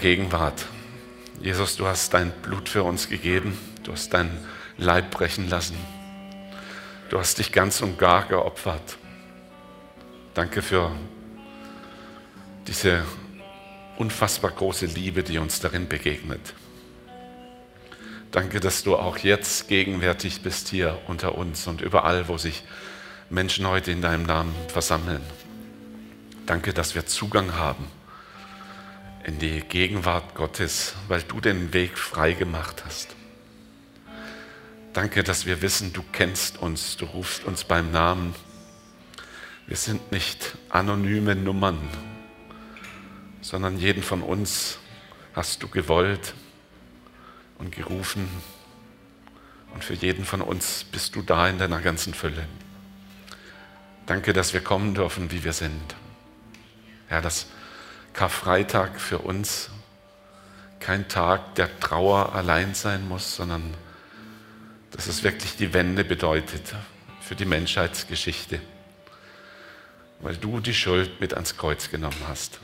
Gegenwart. 0.00 0.64
Jesus, 1.40 1.76
du 1.76 1.84
hast 1.84 2.14
dein 2.14 2.30
Blut 2.30 2.68
für 2.68 2.84
uns 2.84 3.08
gegeben, 3.08 3.58
du 3.82 3.90
hast 3.90 4.14
dein 4.14 4.30
Leib 4.76 5.10
brechen 5.10 5.50
lassen, 5.50 5.76
du 7.10 7.18
hast 7.18 7.40
dich 7.40 7.50
ganz 7.50 7.80
und 7.80 7.98
gar 7.98 8.28
geopfert. 8.28 8.96
Danke 10.34 10.62
für 10.62 10.92
diese 12.68 13.04
unfassbar 13.96 14.52
große 14.52 14.86
Liebe, 14.86 15.24
die 15.24 15.38
uns 15.38 15.58
darin 15.58 15.88
begegnet. 15.88 16.54
Danke, 18.30 18.60
dass 18.60 18.84
du 18.84 18.94
auch 18.94 19.18
jetzt 19.18 19.66
gegenwärtig 19.66 20.42
bist 20.42 20.68
hier 20.68 20.96
unter 21.08 21.36
uns 21.36 21.66
und 21.66 21.80
überall, 21.80 22.28
wo 22.28 22.38
sich 22.38 22.62
Menschen 23.30 23.66
heute 23.66 23.90
in 23.90 24.00
deinem 24.00 24.22
Namen 24.22 24.54
versammeln. 24.68 25.22
Danke, 26.46 26.72
dass 26.72 26.94
wir 26.94 27.04
Zugang 27.04 27.56
haben 27.56 27.97
in 29.24 29.38
die 29.38 29.60
Gegenwart 29.60 30.34
Gottes, 30.34 30.94
weil 31.08 31.22
du 31.22 31.40
den 31.40 31.72
Weg 31.72 31.98
frei 31.98 32.32
gemacht 32.32 32.84
hast. 32.84 33.14
Danke, 34.92 35.22
dass 35.22 35.46
wir 35.46 35.62
wissen, 35.62 35.92
du 35.92 36.02
kennst 36.12 36.58
uns, 36.58 36.96
du 36.96 37.04
rufst 37.04 37.44
uns 37.44 37.64
beim 37.64 37.90
Namen. 37.90 38.34
Wir 39.66 39.76
sind 39.76 40.12
nicht 40.12 40.56
anonyme 40.70 41.34
Nummern, 41.34 41.78
sondern 43.42 43.78
jeden 43.78 44.02
von 44.02 44.22
uns 44.22 44.78
hast 45.34 45.62
du 45.62 45.68
gewollt 45.68 46.34
und 47.58 47.74
gerufen. 47.74 48.28
Und 49.74 49.84
für 49.84 49.94
jeden 49.94 50.24
von 50.24 50.40
uns 50.40 50.84
bist 50.84 51.14
du 51.14 51.22
da 51.22 51.48
in 51.48 51.58
deiner 51.58 51.80
ganzen 51.80 52.14
Fülle. 52.14 52.48
Danke, 54.06 54.32
dass 54.32 54.54
wir 54.54 54.62
kommen 54.62 54.94
dürfen, 54.94 55.30
wie 55.30 55.44
wir 55.44 55.52
sind. 55.52 55.94
Ja, 57.10 57.20
dass 57.20 57.46
Karfreitag 58.12 59.00
für 59.00 59.18
uns 59.18 59.70
kein 60.80 61.08
Tag 61.08 61.54
der 61.56 61.80
Trauer 61.80 62.34
allein 62.34 62.74
sein 62.74 63.06
muss, 63.08 63.36
sondern 63.36 63.74
dass 64.90 65.06
es 65.06 65.22
wirklich 65.22 65.56
die 65.56 65.74
Wende 65.74 66.04
bedeutet 66.04 66.74
für 67.20 67.36
die 67.36 67.44
Menschheitsgeschichte, 67.44 68.60
weil 70.20 70.36
du 70.36 70.60
die 70.60 70.74
Schuld 70.74 71.20
mit 71.20 71.34
ans 71.34 71.56
Kreuz 71.56 71.90
genommen 71.90 72.22
hast. 72.26 72.58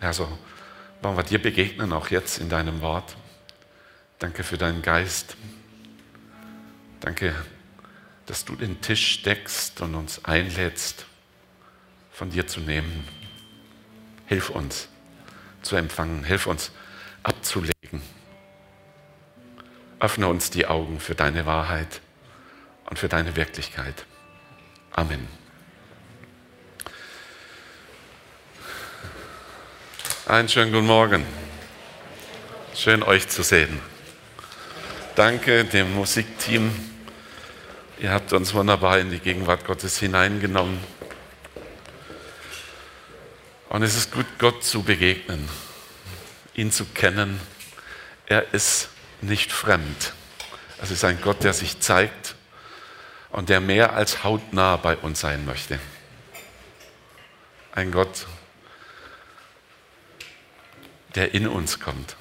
Also 0.00 0.38
wollen 1.02 1.16
wir 1.16 1.24
dir 1.24 1.40
begegnen, 1.40 1.92
auch 1.92 2.08
jetzt 2.08 2.38
in 2.38 2.48
deinem 2.48 2.80
Wort. 2.80 3.16
Danke 4.18 4.42
für 4.42 4.58
deinen 4.58 4.82
Geist. 4.82 5.36
Danke, 7.00 7.34
dass 8.26 8.44
du 8.44 8.56
den 8.56 8.80
Tisch 8.80 9.22
deckst 9.22 9.80
und 9.80 9.94
uns 9.94 10.24
einlädst, 10.24 11.06
von 12.10 12.30
dir 12.30 12.46
zu 12.46 12.60
nehmen. 12.60 13.06
Hilf 14.28 14.50
uns 14.50 14.88
zu 15.62 15.76
empfangen, 15.76 16.22
hilf 16.22 16.46
uns 16.46 16.70
abzulegen. 17.22 18.02
Öffne 20.00 20.28
uns 20.28 20.50
die 20.50 20.66
Augen 20.66 21.00
für 21.00 21.14
deine 21.14 21.46
Wahrheit 21.46 22.00
und 22.88 22.98
für 22.98 23.08
deine 23.08 23.36
Wirklichkeit. 23.36 24.04
Amen. 24.92 25.26
Einen 30.26 30.48
schönen 30.48 30.72
guten 30.72 30.86
Morgen. 30.86 31.24
Schön 32.74 33.02
euch 33.02 33.28
zu 33.28 33.42
sehen. 33.42 33.80
Danke 35.16 35.64
dem 35.64 35.94
Musikteam. 35.94 36.70
Ihr 37.98 38.12
habt 38.12 38.32
uns 38.32 38.52
wunderbar 38.54 38.98
in 38.98 39.10
die 39.10 39.18
Gegenwart 39.18 39.64
Gottes 39.64 39.98
hineingenommen. 39.98 40.78
Und 43.68 43.82
es 43.82 43.96
ist 43.96 44.12
gut, 44.12 44.26
Gott 44.38 44.64
zu 44.64 44.82
begegnen, 44.82 45.48
ihn 46.54 46.72
zu 46.72 46.86
kennen. 46.86 47.40
Er 48.26 48.54
ist 48.54 48.88
nicht 49.20 49.52
fremd. 49.52 50.14
Es 50.80 50.90
ist 50.90 51.04
ein 51.04 51.20
Gott, 51.20 51.44
der 51.44 51.52
sich 51.52 51.80
zeigt 51.80 52.34
und 53.30 53.48
der 53.48 53.60
mehr 53.60 53.92
als 53.92 54.24
hautnah 54.24 54.76
bei 54.76 54.96
uns 54.96 55.20
sein 55.20 55.44
möchte. 55.44 55.78
Ein 57.72 57.92
Gott, 57.92 58.26
der 61.14 61.34
in 61.34 61.46
uns 61.46 61.78
kommt. 61.78 62.16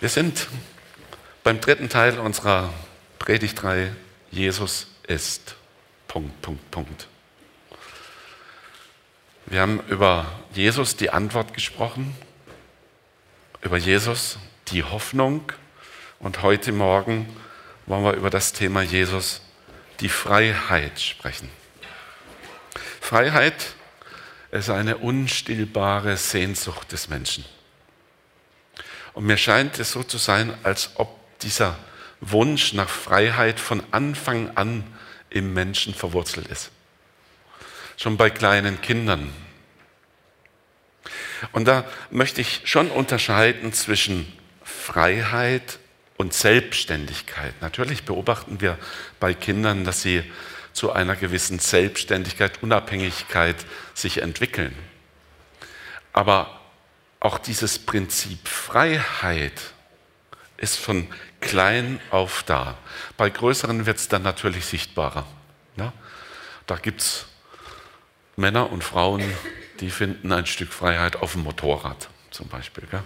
Wir 0.00 0.08
sind 0.08 0.48
beim 1.44 1.60
dritten 1.60 1.88
Teil 1.88 2.18
unserer 2.18 2.72
Predigtreihe 3.18 3.94
Jesus 4.30 4.88
ist. 5.06 5.54
Punkt, 6.08 6.42
Punkt, 6.42 6.70
Punkt. 6.70 7.08
Wir 9.46 9.60
haben 9.60 9.80
über 9.88 10.26
Jesus 10.54 10.96
die 10.96 11.10
Antwort 11.10 11.52
gesprochen, 11.52 12.16
über 13.60 13.76
Jesus 13.76 14.38
die 14.68 14.82
Hoffnung 14.82 15.52
und 16.18 16.42
heute 16.42 16.72
Morgen 16.72 17.28
wollen 17.84 18.04
wir 18.04 18.14
über 18.14 18.30
das 18.30 18.54
Thema 18.54 18.80
Jesus 18.80 19.42
die 20.00 20.08
Freiheit 20.08 20.98
sprechen. 20.98 21.50
Freiheit 23.02 23.74
ist 24.50 24.70
eine 24.70 24.96
unstillbare 24.96 26.16
Sehnsucht 26.16 26.92
des 26.92 27.10
Menschen. 27.10 27.44
Und 29.12 29.26
mir 29.26 29.36
scheint 29.36 29.78
es 29.78 29.92
so 29.92 30.02
zu 30.02 30.16
sein, 30.16 30.54
als 30.62 30.92
ob 30.94 31.38
dieser 31.40 31.76
Wunsch 32.22 32.72
nach 32.72 32.88
Freiheit 32.88 33.60
von 33.60 33.82
Anfang 33.90 34.56
an 34.56 34.84
im 35.28 35.52
Menschen 35.52 35.92
verwurzelt 35.92 36.46
ist 36.46 36.70
schon 37.96 38.16
bei 38.16 38.30
kleinen 38.30 38.80
Kindern. 38.80 39.32
Und 41.52 41.66
da 41.66 41.84
möchte 42.10 42.40
ich 42.40 42.62
schon 42.64 42.90
unterscheiden 42.90 43.72
zwischen 43.72 44.32
Freiheit 44.62 45.78
und 46.16 46.32
Selbstständigkeit. 46.32 47.54
Natürlich 47.60 48.04
beobachten 48.04 48.60
wir 48.60 48.78
bei 49.20 49.34
Kindern, 49.34 49.84
dass 49.84 50.02
sie 50.02 50.22
zu 50.72 50.92
einer 50.92 51.16
gewissen 51.16 51.58
Selbstständigkeit, 51.58 52.62
Unabhängigkeit 52.62 53.56
sich 53.94 54.22
entwickeln. 54.22 54.76
Aber 56.12 56.60
auch 57.20 57.38
dieses 57.38 57.78
Prinzip 57.78 58.46
Freiheit 58.48 59.60
ist 60.56 60.76
von 60.76 61.08
klein 61.40 62.00
auf 62.10 62.42
da. 62.44 62.76
Bei 63.16 63.30
größeren 63.30 63.86
wird 63.86 63.98
es 63.98 64.08
dann 64.08 64.22
natürlich 64.22 64.66
sichtbarer. 64.66 65.26
Ja? 65.76 65.92
Da 66.66 66.76
gibt 66.76 67.00
es 67.02 67.26
Männer 68.36 68.70
und 68.70 68.82
Frauen, 68.82 69.22
die 69.80 69.90
finden 69.90 70.32
ein 70.32 70.46
Stück 70.46 70.72
Freiheit 70.72 71.16
auf 71.16 71.32
dem 71.32 71.42
Motorrad 71.42 72.08
zum 72.30 72.48
Beispiel. 72.48 72.84
Gell? 72.90 73.02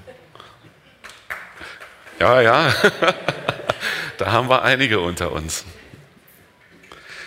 Ja, 2.19 2.41
ja, 2.41 2.75
da 4.19 4.33
haben 4.33 4.49
wir 4.49 4.63
einige 4.63 5.01
unter 5.01 5.33
uns. 5.33 5.65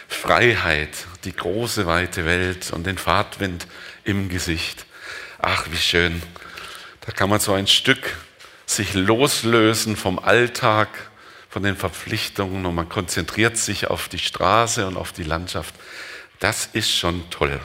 Freiheit, 0.07 0.89
die 1.23 1.35
große, 1.35 1.85
weite 1.85 2.25
Welt 2.25 2.71
und 2.71 2.85
den 2.85 2.97
Fahrtwind 2.97 3.67
im 4.03 4.29
Gesicht. 4.29 4.85
Ach, 5.39 5.67
wie 5.71 5.77
schön. 5.77 6.21
Da 7.01 7.11
kann 7.11 7.29
man 7.29 7.39
so 7.39 7.53
ein 7.53 7.67
Stück 7.67 8.17
sich 8.65 8.93
loslösen 8.93 9.95
vom 9.95 10.19
Alltag, 10.19 10.89
von 11.49 11.63
den 11.63 11.75
Verpflichtungen 11.75 12.65
und 12.65 12.75
man 12.75 12.89
konzentriert 12.89 13.57
sich 13.57 13.87
auf 13.87 14.07
die 14.07 14.19
Straße 14.19 14.87
und 14.87 14.97
auf 14.97 15.11
die 15.11 15.23
Landschaft. 15.23 15.75
Das 16.39 16.69
ist 16.73 16.91
schon 16.91 17.29
toll. 17.29 17.59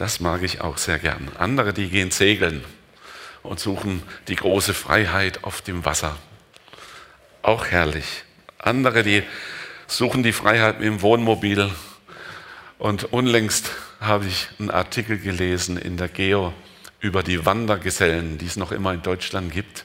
Das 0.00 0.18
mag 0.18 0.42
ich 0.42 0.62
auch 0.62 0.78
sehr 0.78 0.98
gern. 0.98 1.30
Andere, 1.36 1.74
die 1.74 1.90
gehen 1.90 2.10
segeln 2.10 2.64
und 3.42 3.60
suchen 3.60 4.02
die 4.28 4.34
große 4.34 4.72
Freiheit 4.72 5.44
auf 5.44 5.60
dem 5.60 5.84
Wasser. 5.84 6.16
Auch 7.42 7.66
herrlich. 7.66 8.24
Andere, 8.56 9.02
die 9.02 9.22
suchen 9.88 10.22
die 10.22 10.32
Freiheit 10.32 10.80
dem 10.80 11.02
Wohnmobil. 11.02 11.70
Und 12.78 13.12
unlängst 13.12 13.72
habe 14.00 14.24
ich 14.24 14.48
einen 14.58 14.70
Artikel 14.70 15.18
gelesen 15.18 15.76
in 15.76 15.98
der 15.98 16.08
Geo 16.08 16.54
über 17.00 17.22
die 17.22 17.44
Wandergesellen, 17.44 18.38
die 18.38 18.46
es 18.46 18.56
noch 18.56 18.72
immer 18.72 18.94
in 18.94 19.02
Deutschland 19.02 19.52
gibt. 19.52 19.84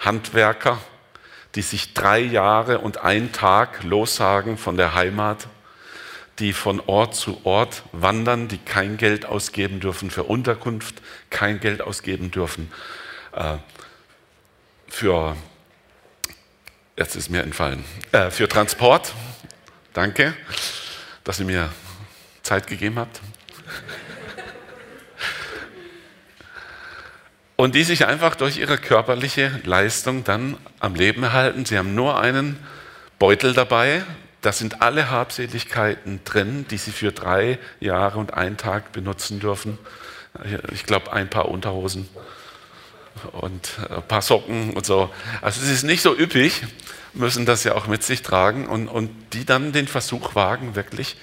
Handwerker, 0.00 0.80
die 1.54 1.62
sich 1.62 1.94
drei 1.94 2.18
Jahre 2.18 2.80
und 2.80 3.02
einen 3.02 3.30
Tag 3.30 3.84
lossagen 3.84 4.58
von 4.58 4.76
der 4.76 4.96
Heimat 4.96 5.46
die 6.38 6.52
von 6.52 6.80
Ort 6.80 7.14
zu 7.14 7.40
Ort 7.44 7.84
wandern, 7.92 8.48
die 8.48 8.58
kein 8.58 8.96
Geld 8.96 9.26
ausgeben 9.26 9.80
dürfen 9.80 10.10
für 10.10 10.24
Unterkunft, 10.24 11.00
kein 11.30 11.60
Geld 11.60 11.80
ausgeben 11.80 12.30
dürfen 12.30 12.72
äh, 13.32 13.56
für, 14.88 15.36
jetzt 16.96 17.16
ist 17.16 17.30
mir 17.30 17.42
entfallen, 17.42 17.84
äh, 18.12 18.30
für 18.30 18.48
Transport. 18.48 19.12
Danke, 19.92 20.34
dass 21.22 21.38
ihr 21.38 21.46
mir 21.46 21.70
Zeit 22.42 22.66
gegeben 22.66 22.98
habt. 22.98 23.20
Und 27.56 27.76
die 27.76 27.84
sich 27.84 28.06
einfach 28.06 28.34
durch 28.34 28.58
ihre 28.58 28.78
körperliche 28.78 29.60
Leistung 29.64 30.24
dann 30.24 30.56
am 30.80 30.96
Leben 30.96 31.22
erhalten. 31.22 31.64
Sie 31.64 31.78
haben 31.78 31.94
nur 31.94 32.18
einen 32.18 32.58
Beutel 33.20 33.54
dabei, 33.54 34.02
da 34.44 34.52
sind 34.52 34.82
alle 34.82 35.10
Habseligkeiten 35.10 36.20
drin, 36.24 36.66
die 36.70 36.76
Sie 36.76 36.92
für 36.92 37.12
drei 37.12 37.58
Jahre 37.80 38.18
und 38.18 38.34
einen 38.34 38.58
Tag 38.58 38.92
benutzen 38.92 39.40
dürfen. 39.40 39.78
Ich 40.72 40.84
glaube, 40.84 41.12
ein 41.12 41.30
paar 41.30 41.48
Unterhosen 41.48 42.08
und 43.32 43.78
ein 43.88 44.02
paar 44.02 44.20
Socken 44.20 44.74
und 44.74 44.84
so. 44.84 45.08
Also 45.40 45.62
es 45.62 45.70
ist 45.70 45.84
nicht 45.84 46.02
so 46.02 46.14
üppig, 46.14 46.62
müssen 47.14 47.46
das 47.46 47.64
ja 47.64 47.74
auch 47.74 47.86
mit 47.86 48.02
sich 48.02 48.20
tragen 48.20 48.66
und, 48.66 48.88
und 48.88 49.10
die 49.32 49.46
dann 49.46 49.72
den 49.72 49.88
Versuch 49.88 50.34
wagen, 50.34 50.74
wirklich 50.74 51.16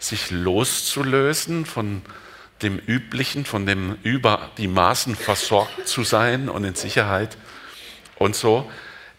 sich 0.00 0.32
loszulösen 0.32 1.64
von 1.64 2.02
dem 2.62 2.78
Üblichen, 2.78 3.44
von 3.44 3.66
dem 3.66 3.98
über 4.02 4.50
die 4.58 4.68
Maßen 4.68 5.14
versorgt 5.14 5.86
zu 5.86 6.02
sein 6.02 6.48
und 6.48 6.64
in 6.64 6.74
Sicherheit 6.74 7.36
und 8.16 8.34
so 8.34 8.68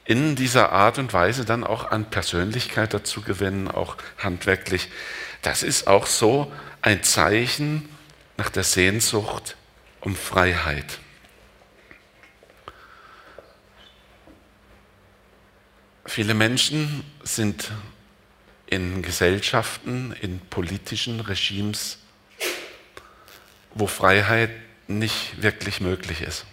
in 0.09 0.35
dieser 0.35 0.71
Art 0.71 0.97
und 0.97 1.13
Weise 1.13 1.45
dann 1.45 1.63
auch 1.63 1.91
an 1.91 2.09
Persönlichkeit 2.09 2.95
dazu 2.95 3.21
gewinnen, 3.21 3.67
auch 3.67 3.95
handwerklich. 4.17 4.89
Das 5.43 5.61
ist 5.61 5.85
auch 5.85 6.07
so 6.07 6.51
ein 6.81 7.03
Zeichen 7.03 7.87
nach 8.35 8.49
der 8.49 8.63
Sehnsucht 8.63 9.55
um 10.01 10.15
Freiheit. 10.15 10.97
Viele 16.05 16.33
Menschen 16.33 17.03
sind 17.21 17.69
in 18.65 19.03
Gesellschaften, 19.03 20.15
in 20.19 20.39
politischen 20.39 21.19
Regimes, 21.19 21.99
wo 23.75 23.85
Freiheit 23.85 24.49
nicht 24.87 25.39
wirklich 25.43 25.81
möglich 25.81 26.21
ist, 26.21 26.47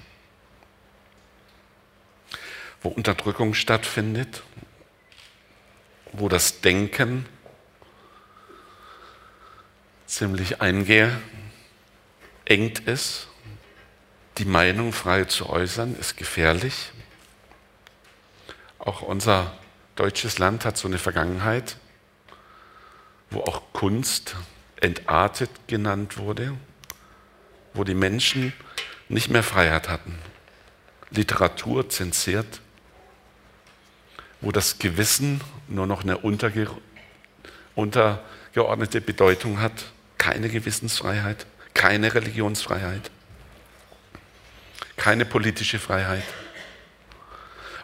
wo 2.86 2.90
Unterdrückung 2.90 3.52
stattfindet, 3.54 4.44
wo 6.12 6.28
das 6.28 6.60
Denken 6.60 7.26
ziemlich 10.06 10.60
eingeengt 10.60 11.18
ist, 12.86 13.26
die 14.38 14.44
Meinung 14.44 14.92
frei 14.92 15.24
zu 15.24 15.48
äußern, 15.48 15.96
ist 15.98 16.16
gefährlich. 16.16 16.92
Auch 18.78 19.02
unser 19.02 19.58
deutsches 19.96 20.38
Land 20.38 20.64
hat 20.64 20.76
so 20.76 20.86
eine 20.86 20.98
Vergangenheit, 20.98 21.78
wo 23.30 23.40
auch 23.40 23.62
Kunst 23.72 24.36
entartet 24.80 25.50
genannt 25.66 26.18
wurde, 26.18 26.56
wo 27.74 27.82
die 27.82 27.94
Menschen 27.94 28.52
nicht 29.08 29.28
mehr 29.28 29.42
Freiheit 29.42 29.88
hatten, 29.88 30.16
Literatur 31.10 31.88
zensiert, 31.88 32.60
wo 34.40 34.52
das 34.52 34.78
Gewissen 34.78 35.40
nur 35.68 35.86
noch 35.86 36.02
eine 36.02 36.18
unterge 36.18 36.68
untergeordnete 37.74 39.00
Bedeutung 39.00 39.60
hat, 39.60 39.72
keine 40.18 40.48
Gewissensfreiheit, 40.48 41.46
keine 41.74 42.14
Religionsfreiheit, 42.14 43.10
keine 44.96 45.24
politische 45.26 45.78
Freiheit. 45.78 46.24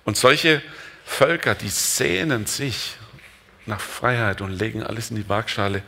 Und 0.05 0.17
solche 0.17 0.63
Völker, 1.05 1.55
die 1.55 1.69
sehnen 1.69 2.47
sich 2.47 2.97
nach 3.67 3.81
Freiheit 3.81 4.41
und 4.41 4.51
legen 4.51 4.83
alles 4.83 5.11
in 5.11 5.17
die 5.17 5.29
Waagschale, 5.29 5.83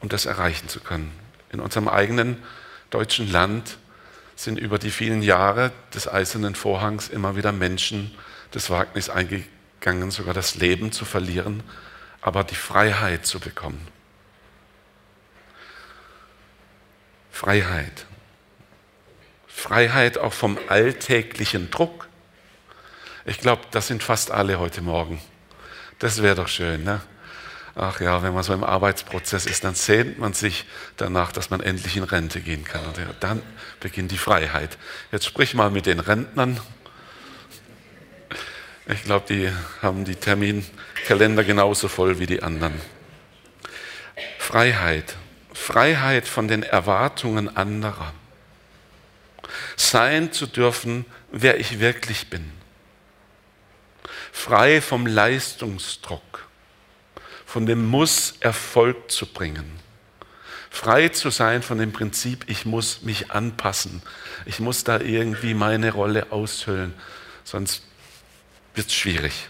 um 0.00 0.08
das 0.08 0.26
erreichen 0.26 0.68
zu 0.68 0.80
können. 0.80 1.10
In 1.50 1.60
unserem 1.60 1.88
eigenen 1.88 2.36
deutschen 2.90 3.30
Land 3.32 3.78
sind 4.36 4.58
über 4.58 4.78
die 4.78 4.90
vielen 4.90 5.22
Jahre 5.22 5.72
des 5.94 6.06
eisernen 6.06 6.54
Vorhangs 6.54 7.08
immer 7.08 7.36
wieder 7.36 7.52
Menschen 7.52 8.14
das 8.50 8.68
Wagnis 8.68 9.08
eingegangen, 9.08 9.55
sogar 10.10 10.34
das 10.34 10.56
Leben 10.56 10.92
zu 10.92 11.04
verlieren, 11.04 11.62
aber 12.20 12.44
die 12.44 12.54
Freiheit 12.54 13.24
zu 13.26 13.38
bekommen. 13.38 13.86
Freiheit. 17.30 18.06
Freiheit 19.46 20.18
auch 20.18 20.32
vom 20.32 20.58
alltäglichen 20.68 21.70
Druck, 21.70 22.06
ich 23.26 23.38
glaube, 23.38 23.62
das 23.72 23.88
sind 23.88 24.04
fast 24.04 24.30
alle 24.30 24.60
heute 24.60 24.82
Morgen. 24.82 25.20
Das 25.98 26.22
wäre 26.22 26.36
doch 26.36 26.46
schön. 26.46 26.84
Ne? 26.84 27.00
Ach 27.74 28.00
ja, 28.00 28.22
wenn 28.22 28.32
man 28.32 28.44
so 28.44 28.54
im 28.54 28.62
Arbeitsprozess 28.62 29.46
ist, 29.46 29.64
dann 29.64 29.74
sehnt 29.74 30.20
man 30.20 30.32
sich 30.32 30.64
danach, 30.96 31.32
dass 31.32 31.50
man 31.50 31.60
endlich 31.60 31.96
in 31.96 32.04
Rente 32.04 32.40
gehen 32.40 32.62
kann. 32.62 32.84
Und 32.84 32.96
dann 33.18 33.42
beginnt 33.80 34.12
die 34.12 34.18
Freiheit. 34.18 34.78
Jetzt 35.10 35.26
sprich 35.26 35.54
mal 35.54 35.70
mit 35.70 35.86
den 35.86 35.98
Rentnern. 35.98 36.60
Ich 38.86 39.02
glaube, 39.04 39.26
die 39.28 39.50
haben 39.82 40.04
die 40.04 40.14
Terminkalender 40.14 41.44
genauso 41.44 41.88
voll 41.88 42.18
wie 42.18 42.26
die 42.26 42.42
anderen. 42.42 42.80
Freiheit. 44.38 45.16
Freiheit 45.52 46.28
von 46.28 46.48
den 46.48 46.62
Erwartungen 46.62 47.56
anderer. 47.56 48.12
Sein 49.76 50.32
zu 50.32 50.46
dürfen, 50.46 51.04
wer 51.32 51.58
ich 51.58 51.80
wirklich 51.80 52.30
bin 52.30 52.52
frei 54.36 54.82
vom 54.82 55.06
Leistungsdruck, 55.06 56.46
von 57.46 57.64
dem 57.64 57.86
Muss, 57.86 58.34
Erfolg 58.40 59.10
zu 59.10 59.26
bringen. 59.26 59.64
Frei 60.70 61.08
zu 61.08 61.30
sein 61.30 61.62
von 61.62 61.78
dem 61.78 61.92
Prinzip, 61.92 62.44
ich 62.46 62.66
muss 62.66 63.00
mich 63.00 63.30
anpassen, 63.30 64.02
ich 64.44 64.60
muss 64.60 64.84
da 64.84 65.00
irgendwie 65.00 65.54
meine 65.54 65.90
Rolle 65.90 66.30
aushöhlen, 66.30 66.92
sonst 67.44 67.85
wird 68.76 68.88
es 68.88 68.94
schwierig. 68.94 69.48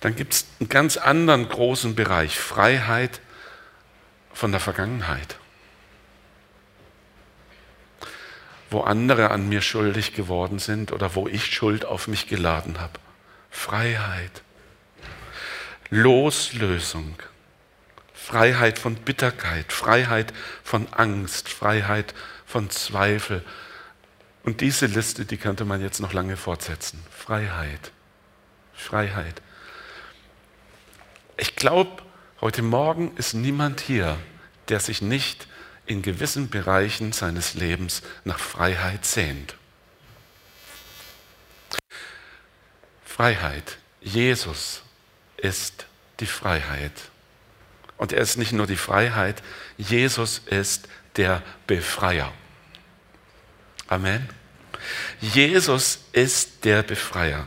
Dann 0.00 0.14
gibt 0.14 0.34
es 0.34 0.46
einen 0.60 0.68
ganz 0.68 0.96
anderen 0.96 1.48
großen 1.48 1.94
Bereich, 1.94 2.38
Freiheit 2.38 3.20
von 4.32 4.52
der 4.52 4.60
Vergangenheit. 4.60 5.38
wo 8.70 8.80
andere 8.82 9.30
an 9.30 9.48
mir 9.48 9.62
schuldig 9.62 10.14
geworden 10.14 10.58
sind 10.58 10.92
oder 10.92 11.14
wo 11.14 11.26
ich 11.26 11.46
Schuld 11.46 11.84
auf 11.84 12.08
mich 12.08 12.26
geladen 12.26 12.80
habe. 12.80 12.98
Freiheit. 13.50 14.42
Loslösung. 15.90 17.16
Freiheit 18.12 18.78
von 18.78 18.94
Bitterkeit, 18.94 19.72
Freiheit 19.72 20.34
von 20.62 20.86
Angst, 20.92 21.48
Freiheit 21.48 22.12
von 22.44 22.68
Zweifel. 22.68 23.42
Und 24.48 24.62
diese 24.62 24.86
Liste, 24.86 25.26
die 25.26 25.36
könnte 25.36 25.66
man 25.66 25.82
jetzt 25.82 26.00
noch 26.00 26.14
lange 26.14 26.38
fortsetzen. 26.38 27.04
Freiheit. 27.10 27.92
Freiheit. 28.72 29.42
Ich 31.36 31.54
glaube, 31.54 32.02
heute 32.40 32.62
Morgen 32.62 33.14
ist 33.18 33.34
niemand 33.34 33.78
hier, 33.82 34.18
der 34.70 34.80
sich 34.80 35.02
nicht 35.02 35.48
in 35.84 36.00
gewissen 36.00 36.48
Bereichen 36.48 37.12
seines 37.12 37.52
Lebens 37.52 38.00
nach 38.24 38.38
Freiheit 38.38 39.04
sehnt. 39.04 39.54
Freiheit. 43.04 43.76
Jesus 44.00 44.80
ist 45.36 45.84
die 46.20 46.26
Freiheit. 46.26 46.94
Und 47.98 48.14
er 48.14 48.22
ist 48.22 48.38
nicht 48.38 48.52
nur 48.52 48.66
die 48.66 48.78
Freiheit, 48.78 49.42
Jesus 49.76 50.38
ist 50.46 50.88
der 51.16 51.42
Befreier. 51.66 52.32
Amen. 53.88 54.37
Jesus 55.20 56.00
ist 56.12 56.64
der 56.64 56.82
Befreier. 56.82 57.46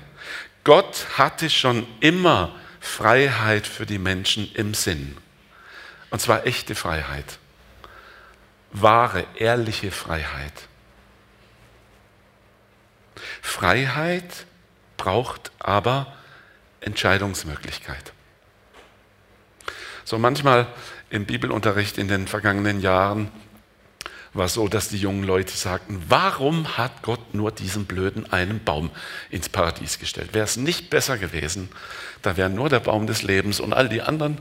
Gott 0.64 1.06
hatte 1.18 1.50
schon 1.50 1.88
immer 2.00 2.56
Freiheit 2.80 3.68
für 3.68 3.86
die 3.86 4.00
Menschen 4.00 4.52
im 4.54 4.74
Sinn. 4.74 5.18
Und 6.10 6.20
zwar 6.20 6.46
echte 6.46 6.76
Freiheit 6.76 7.40
wahre, 8.72 9.26
ehrliche 9.36 9.92
Freiheit. 9.92 10.54
Freiheit 13.42 14.46
braucht 14.98 15.52
aber 15.60 16.14
Entscheidungsmöglichkeit. 16.80 18.14
So 20.06 20.18
manchmal 20.18 20.68
im 21.10 21.26
Bibelunterricht 21.26 21.98
in 21.98 22.08
den 22.08 22.28
vergangenen 22.28 22.82
Jahren 22.82 23.32
war 24.34 24.48
so, 24.48 24.68
dass 24.68 24.90
die 24.90 24.98
jungen 24.98 25.24
Leute 25.24 25.56
sagten, 25.56 26.02
warum 26.08 26.78
hat 26.78 27.02
Gott 27.02 27.34
nur 27.34 27.52
diesen 27.52 27.86
blöden 27.86 28.32
einen 28.32 28.64
Baum 28.64 28.92
ins 29.30 29.50
Paradies 29.50 30.00
gestellt? 30.00 30.34
Wäre 30.34 30.46
es 30.46 30.56
nicht 30.56 30.90
besser 30.90 31.18
gewesen, 31.18 31.70
da 32.22 32.38
wäre 32.38 32.50
nur 32.50 32.70
der 32.70 32.80
Baum 32.80 33.08
des 33.08 33.24
Lebens 33.24 33.60
und 33.60 33.74
all 33.74 33.90
die 33.90 34.02
anderen, 34.02 34.38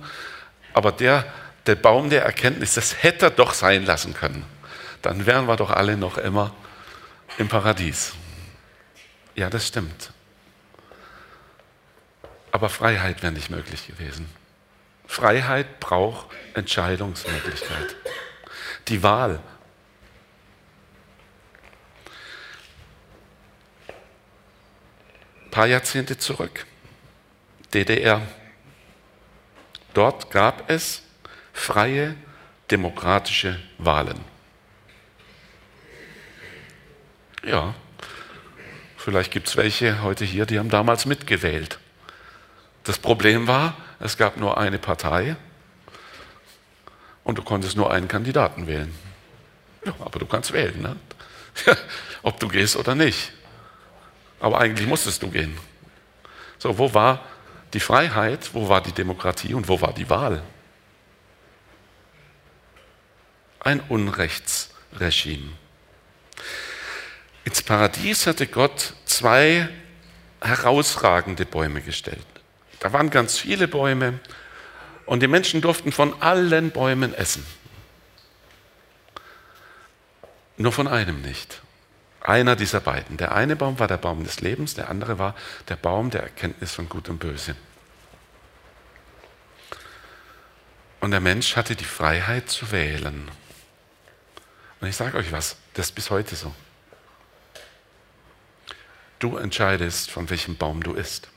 aber 0.72 0.92
der 0.92 1.24
der 1.66 1.74
Baum 1.76 2.10
der 2.10 2.24
Erkenntnis, 2.24 2.74
das 2.74 3.02
hätte 3.02 3.26
er 3.26 3.30
doch 3.30 3.54
sein 3.54 3.84
lassen 3.84 4.14
können. 4.14 4.44
Dann 5.02 5.26
wären 5.26 5.46
wir 5.46 5.56
doch 5.56 5.70
alle 5.70 5.96
noch 5.96 6.18
immer 6.18 6.54
im 7.38 7.48
Paradies. 7.48 8.12
Ja, 9.34 9.50
das 9.50 9.66
stimmt. 9.66 10.10
Aber 12.52 12.68
Freiheit 12.68 13.22
wäre 13.22 13.32
nicht 13.32 13.50
möglich 13.50 13.86
gewesen. 13.86 14.28
Freiheit 15.06 15.80
braucht 15.80 16.26
Entscheidungsmöglichkeit. 16.54 17.96
Die 18.88 19.02
Wahl. 19.02 19.40
Ein 25.50 25.52
paar 25.52 25.66
Jahrzehnte 25.66 26.16
zurück, 26.16 26.64
DDR. 27.74 28.22
Dort 29.94 30.30
gab 30.30 30.70
es 30.70 31.02
freie 31.52 32.14
demokratische 32.70 33.58
Wahlen. 33.76 34.20
Ja, 37.42 37.74
vielleicht 38.96 39.32
gibt 39.32 39.48
es 39.48 39.56
welche 39.56 40.02
heute 40.02 40.24
hier, 40.24 40.46
die 40.46 40.60
haben 40.60 40.70
damals 40.70 41.04
mitgewählt. 41.04 41.80
Das 42.84 42.98
Problem 42.98 43.48
war, 43.48 43.76
es 43.98 44.16
gab 44.16 44.36
nur 44.36 44.56
eine 44.56 44.78
Partei 44.78 45.34
und 47.24 47.38
du 47.38 47.42
konntest 47.42 47.76
nur 47.76 47.90
einen 47.90 48.06
Kandidaten 48.06 48.68
wählen. 48.68 48.94
Ja, 49.84 49.94
aber 49.98 50.20
du 50.20 50.26
kannst 50.26 50.52
wählen, 50.52 50.80
ne? 50.80 50.94
ob 52.22 52.38
du 52.38 52.46
gehst 52.46 52.76
oder 52.76 52.94
nicht. 52.94 53.32
Aber 54.40 54.58
eigentlich 54.58 54.88
musstest 54.88 55.22
du 55.22 55.30
gehen. 55.30 55.56
So, 56.58 56.76
wo 56.78 56.92
war 56.92 57.24
die 57.72 57.80
Freiheit, 57.80 58.50
wo 58.52 58.68
war 58.68 58.80
die 58.82 58.92
Demokratie 58.92 59.54
und 59.54 59.68
wo 59.68 59.80
war 59.80 59.92
die 59.92 60.08
Wahl? 60.10 60.42
Ein 63.60 63.80
Unrechtsregime. 63.80 65.52
Ins 67.44 67.62
Paradies 67.62 68.26
hatte 68.26 68.46
Gott 68.46 68.94
zwei 69.04 69.68
herausragende 70.40 71.44
Bäume 71.44 71.82
gestellt. 71.82 72.26
Da 72.80 72.92
waren 72.92 73.10
ganz 73.10 73.38
viele 73.38 73.68
Bäume 73.68 74.18
und 75.04 75.22
die 75.22 75.28
Menschen 75.28 75.60
durften 75.60 75.92
von 75.92 76.20
allen 76.22 76.70
Bäumen 76.70 77.14
essen. 77.14 77.44
Nur 80.56 80.72
von 80.72 80.88
einem 80.88 81.20
nicht. 81.20 81.62
Einer 82.20 82.54
dieser 82.54 82.80
beiden. 82.80 83.16
Der 83.16 83.34
eine 83.34 83.56
Baum 83.56 83.78
war 83.78 83.88
der 83.88 83.96
Baum 83.96 84.24
des 84.24 84.40
Lebens, 84.40 84.74
der 84.74 84.90
andere 84.90 85.18
war 85.18 85.34
der 85.68 85.76
Baum 85.76 86.10
der 86.10 86.22
Erkenntnis 86.22 86.72
von 86.72 86.88
Gut 86.88 87.08
und 87.08 87.18
Böse. 87.18 87.56
Und 91.00 91.12
der 91.12 91.20
Mensch 91.20 91.56
hatte 91.56 91.76
die 91.76 91.84
Freiheit 91.84 92.50
zu 92.50 92.72
wählen. 92.72 93.30
Und 94.80 94.88
ich 94.88 94.96
sage 94.96 95.16
euch 95.16 95.32
was, 95.32 95.56
das 95.74 95.86
ist 95.86 95.92
bis 95.92 96.10
heute 96.10 96.36
so. 96.36 96.54
Du 99.18 99.36
entscheidest, 99.36 100.10
von 100.10 100.28
welchem 100.30 100.56
Baum 100.56 100.82
du 100.82 100.94
isst. 100.94 101.28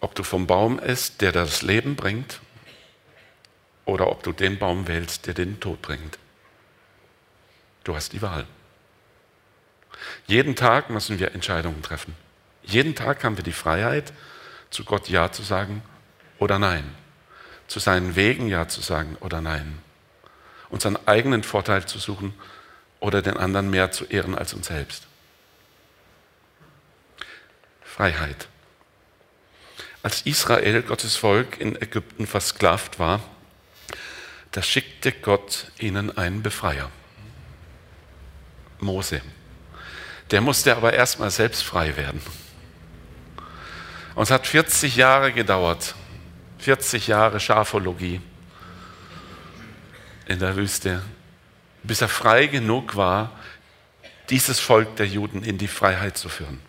Ob 0.00 0.14
du 0.14 0.22
vom 0.22 0.46
Baum 0.46 0.78
isst, 0.78 1.20
der 1.20 1.32
das 1.32 1.62
Leben 1.62 1.96
bringt, 1.96 2.40
oder 3.86 4.08
ob 4.10 4.22
du 4.22 4.32
den 4.32 4.58
Baum 4.58 4.86
wählst, 4.86 5.26
der 5.26 5.32
den 5.32 5.58
Tod 5.58 5.80
bringt. 5.80 6.18
Du 7.84 7.96
hast 7.96 8.12
die 8.12 8.20
Wahl. 8.20 8.44
Jeden 10.26 10.56
Tag 10.56 10.90
müssen 10.90 11.18
wir 11.18 11.32
Entscheidungen 11.32 11.82
treffen. 11.82 12.14
Jeden 12.62 12.94
Tag 12.94 13.24
haben 13.24 13.36
wir 13.38 13.44
die 13.44 13.52
Freiheit, 13.52 14.12
zu 14.70 14.84
Gott 14.84 15.08
Ja 15.08 15.32
zu 15.32 15.42
sagen 15.42 15.82
oder 16.38 16.58
Nein. 16.58 16.84
Zu 17.68 17.78
seinen 17.78 18.16
Wegen 18.16 18.48
Ja 18.48 18.68
zu 18.68 18.82
sagen 18.82 19.16
oder 19.20 19.40
Nein. 19.40 19.78
Unseren 20.68 20.98
eigenen 21.06 21.44
Vorteil 21.44 21.86
zu 21.86 21.98
suchen 21.98 22.34
oder 22.98 23.22
den 23.22 23.36
anderen 23.36 23.70
mehr 23.70 23.92
zu 23.92 24.04
ehren 24.04 24.34
als 24.34 24.52
uns 24.52 24.66
selbst. 24.66 25.06
Freiheit. 27.84 28.48
Als 30.02 30.22
Israel, 30.22 30.82
Gottes 30.82 31.16
Volk, 31.16 31.60
in 31.60 31.80
Ägypten 31.80 32.26
versklavt 32.26 32.98
war, 32.98 33.20
da 34.56 34.62
schickte 34.62 35.12
Gott 35.12 35.66
ihnen 35.76 36.16
einen 36.16 36.42
Befreier. 36.42 36.90
Mose. 38.80 39.20
Der 40.30 40.40
musste 40.40 40.74
aber 40.74 40.94
erstmal 40.94 41.30
selbst 41.30 41.62
frei 41.62 41.94
werden. 41.98 42.22
Und 44.14 44.22
es 44.22 44.30
hat 44.30 44.46
40 44.46 44.96
Jahre 44.96 45.34
gedauert, 45.34 45.94
40 46.60 47.06
Jahre 47.06 47.38
Schafologie 47.38 48.22
in 50.24 50.38
der 50.38 50.56
Wüste, 50.56 51.02
bis 51.82 52.00
er 52.00 52.08
frei 52.08 52.46
genug 52.46 52.96
war, 52.96 53.38
dieses 54.30 54.58
Volk 54.58 54.96
der 54.96 55.06
Juden 55.06 55.42
in 55.42 55.58
die 55.58 55.68
Freiheit 55.68 56.16
zu 56.16 56.30
führen. 56.30 56.62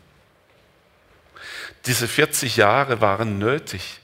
Diese 1.85 2.09
40 2.09 2.57
Jahre 2.57 2.99
waren 2.99 3.37
nötig. 3.37 4.01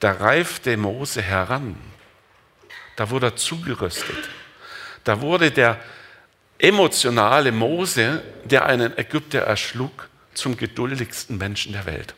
Da 0.00 0.10
reifte 0.10 0.76
Mose 0.76 1.22
heran. 1.22 1.76
Da 2.96 3.10
wurde 3.10 3.26
er 3.26 3.36
zugerüstet. 3.36 4.28
Da 5.04 5.20
wurde 5.20 5.50
der 5.50 5.80
emotionale 6.58 7.52
Mose, 7.52 8.22
der 8.44 8.66
einen 8.66 8.96
Ägypter 8.96 9.40
erschlug, 9.40 10.08
zum 10.34 10.56
geduldigsten 10.56 11.38
Menschen 11.38 11.72
der 11.72 11.86
Welt. 11.86 12.14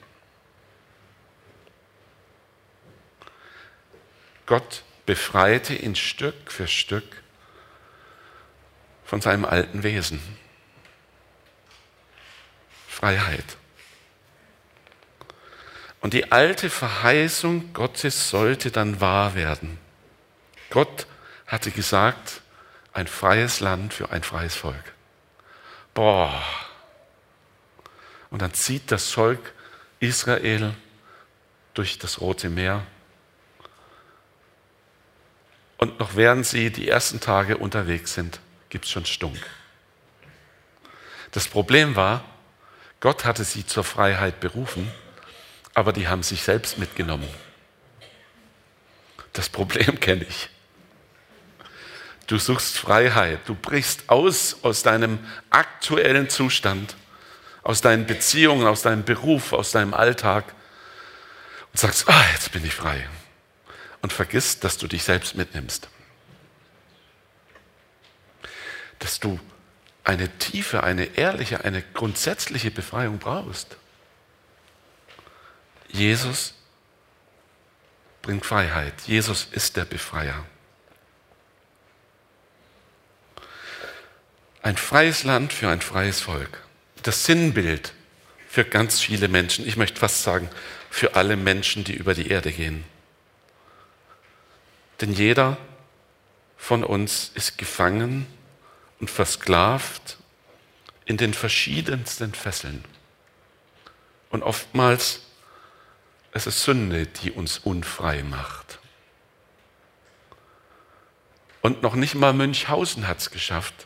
Gott 4.47 4.85
befreite 5.07 5.75
ihn 5.75 5.97
Stück 5.97 6.51
für 6.51 6.69
Stück 6.69 7.23
von 9.05 9.21
seinem 9.21 9.45
alten 9.45 9.83
Wesen. 9.83 10.21
Freiheit. 12.89 13.57
Und 16.01 16.13
die 16.13 16.31
alte 16.33 16.71
Verheißung 16.71 17.73
Gottes 17.73 18.31
sollte 18.31 18.71
dann 18.71 19.01
wahr 19.01 19.35
werden. 19.35 19.79
Gott 20.71 21.07
hatte 21.47 21.71
gesagt, 21.71 22.41
ein 22.93 23.07
freies 23.07 23.61
Land 23.61 23.95
für 23.95 24.11
ein 24.11 24.23
freies 24.23 24.55
Volk. 24.55 24.93
Boah. 25.95 26.43
Und 28.31 28.43
dann 28.43 28.55
zieht 28.55 28.91
das 28.91 29.11
Volk 29.11 29.53
Israel 30.01 30.75
durch 31.75 31.99
das 31.99 32.21
Rote 32.21 32.49
Meer. 32.49 32.87
Und 35.79 35.99
noch 35.99 36.17
während 36.17 36.47
sie 36.47 36.71
die 36.71 36.89
ersten 36.89 37.21
Tage 37.21 37.59
unterwegs 37.59 38.15
sind, 38.15 38.41
gibt 38.69 38.87
es 38.87 38.91
schon 38.91 39.07
Stunk. 39.07 39.39
Das 41.33 41.49
Problem 41.49 41.97
war, 41.97 42.25
Gott 43.01 43.25
hatte 43.25 43.45
sie 43.45 43.67
zur 43.67 43.85
Freiheit 43.85 44.41
berufen, 44.41 44.91
aber 45.75 45.93
die 45.93 46.09
haben 46.09 46.23
sich 46.23 46.43
selbst 46.43 46.79
mitgenommen. 46.79 47.29
Das 49.35 49.51
Problem 49.51 50.01
kenne 50.01 50.25
ich. 50.25 50.49
Du 52.27 52.39
suchst 52.39 52.77
Freiheit. 52.77 53.41
Du 53.47 53.55
brichst 53.55 54.09
aus 54.09 54.57
aus 54.63 54.83
deinem 54.83 55.19
aktuellen 55.51 56.29
Zustand, 56.29 56.97
aus 57.63 57.81
deinen 57.81 58.07
Beziehungen, 58.07 58.67
aus 58.67 58.83
deinem 58.83 59.05
Beruf, 59.05 59.53
aus 59.53 59.71
deinem 59.71 59.95
Alltag 59.95 60.45
und 61.73 61.79
sagst, 61.79 62.09
ah, 62.09 62.25
jetzt 62.33 62.53
bin 62.53 62.65
ich 62.65 62.75
frei. 62.75 63.09
Und 64.03 64.13
vergisst, 64.13 64.65
dass 64.65 64.79
du 64.79 64.87
dich 64.87 65.05
selbst 65.05 65.37
mitnimmst. 65.37 65.89
Dass 68.99 69.21
du 69.21 69.39
eine 70.05 70.29
tiefe, 70.39 70.83
eine 70.85 71.05
ehrliche, 71.17 71.65
eine 71.65 71.83
grundsätzliche 71.83 72.71
Befreiung 72.71 73.19
brauchst. 73.19 73.77
Jesus 75.89 76.55
bringt 78.23 78.47
Freiheit. 78.47 78.95
Jesus 79.07 79.49
ist 79.51 79.77
der 79.77 79.85
Befreier. 79.85 80.45
Ein 84.67 84.77
freies 84.77 85.23
Land 85.23 85.53
für 85.53 85.69
ein 85.69 85.81
freies 85.81 86.21
Volk. 86.21 86.61
Das 87.05 87.25
Sinnbild 87.25 87.93
für 88.49 88.65
ganz 88.65 88.99
viele 88.99 89.29
Menschen. 89.29 89.65
Ich 89.65 89.77
möchte 89.77 90.01
fast 90.01 90.25
sagen, 90.25 90.51
für 90.91 91.15
alle 91.15 91.37
Menschen, 91.37 91.85
die 91.85 91.95
über 91.95 92.15
die 92.15 92.27
Erde 92.31 92.51
gehen. 92.51 92.83
Denn 95.01 95.13
jeder 95.13 95.57
von 96.57 96.83
uns 96.83 97.31
ist 97.37 97.59
gefangen 97.59 98.27
und 98.99 99.09
versklavt 99.09 100.17
in 101.05 101.17
den 101.17 101.33
verschiedensten 101.33 102.35
Fesseln. 102.35 102.85
Und 104.31 104.43
oftmals 104.43 105.21
es 106.33 106.49
ist 106.49 106.65
Sünde, 106.65 107.07
die 107.07 107.31
uns 107.31 107.59
unfrei 107.59 108.25
macht. 108.25 108.81
Und 111.63 111.83
noch 111.83 111.95
nicht 111.95 112.17
mal 112.17 112.33
Münchhausen 112.33 113.07
hat 113.07 113.19
es 113.19 113.31
geschafft, 113.31 113.86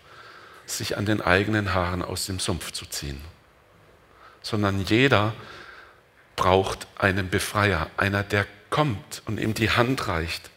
sich 0.77 0.97
an 0.97 1.07
den 1.07 1.21
eigenen 1.21 1.75
Haaren 1.75 2.03
aus 2.03 2.27
dem 2.27 2.39
Sumpf 2.39 2.73
zu 2.73 2.87
ziehen, 2.87 3.21
sondern 4.43 4.85
jeder 4.85 5.35
braucht 6.37 6.87
einen 6.97 7.29
Befreier, 7.29 7.91
einer, 7.97 8.23
der 8.23 8.47
kommt 8.71 9.23
und 9.27 9.39
ihm 9.39 9.55
die 9.55 9.71
Hand 9.71 10.09
reicht, 10.09 10.50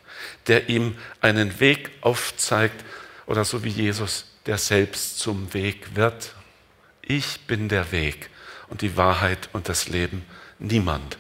der 0.48 0.70
ihm 0.70 0.96
einen 1.22 1.60
Weg 1.60 1.92
aufzeigt 2.02 2.84
oder 3.26 3.44
so 3.44 3.64
wie 3.64 3.70
Jesus, 3.70 4.26
der 4.46 4.58
selbst 4.58 5.20
zum 5.20 5.54
Weg 5.54 5.96
wird. 5.96 6.34
Ich 7.02 7.42
bin 7.48 7.70
der 7.70 7.92
Weg 7.92 8.30
und 8.70 8.82
die 8.82 8.96
Wahrheit 8.96 9.50
und 9.54 9.68
das 9.68 9.90
Leben. 9.90 10.26
Niemand 10.60 11.18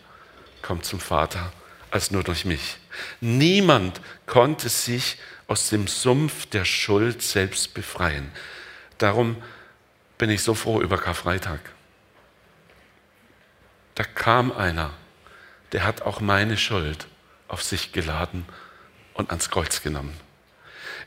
kommt 0.61 0.85
zum 0.85 0.99
Vater 0.99 1.51
als 1.91 2.11
nur 2.11 2.23
durch 2.23 2.45
mich. 2.45 2.77
Niemand 3.21 4.01
konnte 4.25 4.69
sich 4.69 5.17
aus 5.47 5.69
dem 5.69 5.87
Sumpf 5.87 6.45
der 6.47 6.65
Schuld 6.65 7.21
selbst 7.21 7.73
befreien. 7.73 8.31
Darum 9.03 9.35
bin 10.17 10.29
ich 10.29 10.43
so 10.43 10.53
froh 10.53 10.79
über 10.79 10.97
Karfreitag. 10.97 11.59
Da 13.95 14.05
kam 14.05 14.53
einer, 14.53 14.91
der 15.73 15.83
hat 15.83 16.03
auch 16.03 16.21
meine 16.21 16.55
Schuld 16.55 17.07
auf 17.49 17.61
sich 17.61 17.91
geladen 17.91 18.45
und 19.13 19.31
ans 19.31 19.49
Kreuz 19.49 19.81
genommen. 19.81 20.17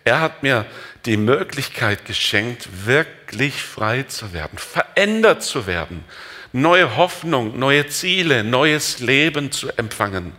Er 0.04 0.20
hat 0.20 0.42
mir 0.42 0.66
die 1.06 1.16
Möglichkeit 1.16 2.04
geschenkt, 2.04 2.84
wirklich 2.84 3.62
frei 3.62 4.02
zu 4.02 4.34
werden, 4.34 4.58
verändert 4.58 5.42
zu 5.42 5.66
werden, 5.66 6.04
neue 6.52 6.96
Hoffnung, 6.98 7.58
neue 7.58 7.86
Ziele, 7.86 8.44
neues 8.44 8.98
Leben 8.98 9.50
zu 9.52 9.70
empfangen 9.78 10.34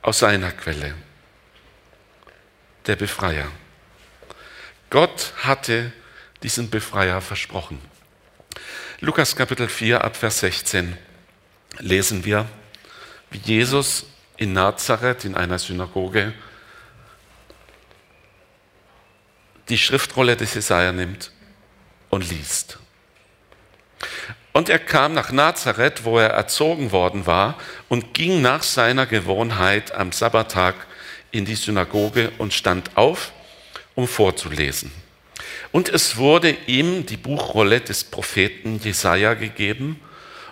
aus 0.00 0.20
seiner 0.20 0.52
Quelle. 0.52 0.94
Der 2.86 2.94
Befreier. 2.94 3.48
Gott 4.90 5.32
hatte 5.42 5.92
diesen 6.42 6.70
Befreier 6.70 7.20
versprochen. 7.20 7.80
Lukas 9.00 9.36
Kapitel 9.36 9.68
4 9.68 10.04
ab 10.04 10.16
Vers 10.16 10.40
16 10.40 10.96
lesen 11.78 12.24
wir, 12.24 12.46
wie 13.30 13.38
Jesus 13.38 14.06
in 14.36 14.52
Nazareth 14.52 15.24
in 15.24 15.34
einer 15.34 15.58
Synagoge 15.58 16.32
die 19.68 19.78
Schriftrolle 19.78 20.36
des 20.36 20.54
Jesaja 20.54 20.92
nimmt 20.92 21.30
und 22.10 22.28
liest. 22.28 22.78
Und 24.52 24.68
er 24.68 24.78
kam 24.78 25.12
nach 25.12 25.30
Nazareth, 25.30 26.04
wo 26.04 26.18
er 26.18 26.30
erzogen 26.30 26.90
worden 26.90 27.26
war, 27.26 27.58
und 27.88 28.14
ging 28.14 28.40
nach 28.40 28.62
seiner 28.62 29.06
Gewohnheit 29.06 29.92
am 29.92 30.10
Sabbattag 30.10 30.74
in 31.30 31.44
die 31.44 31.54
Synagoge 31.54 32.32
und 32.38 32.54
stand 32.54 32.96
auf, 32.96 33.32
um 33.94 34.08
vorzulesen. 34.08 34.90
Und 35.72 35.88
es 35.88 36.16
wurde 36.16 36.50
ihm 36.66 37.06
die 37.06 37.16
Buchrolle 37.16 37.80
des 37.80 38.04
Propheten 38.04 38.78
Jesaja 38.78 39.34
gegeben. 39.34 40.00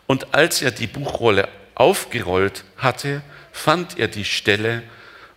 Und 0.07 0.35
als 0.35 0.63
er 0.63 0.71
die 0.71 0.87
Buchrolle 0.87 1.49
aufgerollt 1.75 2.65
hatte, 2.77 3.23
fand 3.53 3.99
er 3.99 4.09
die 4.09 4.25
Stelle, 4.25 4.83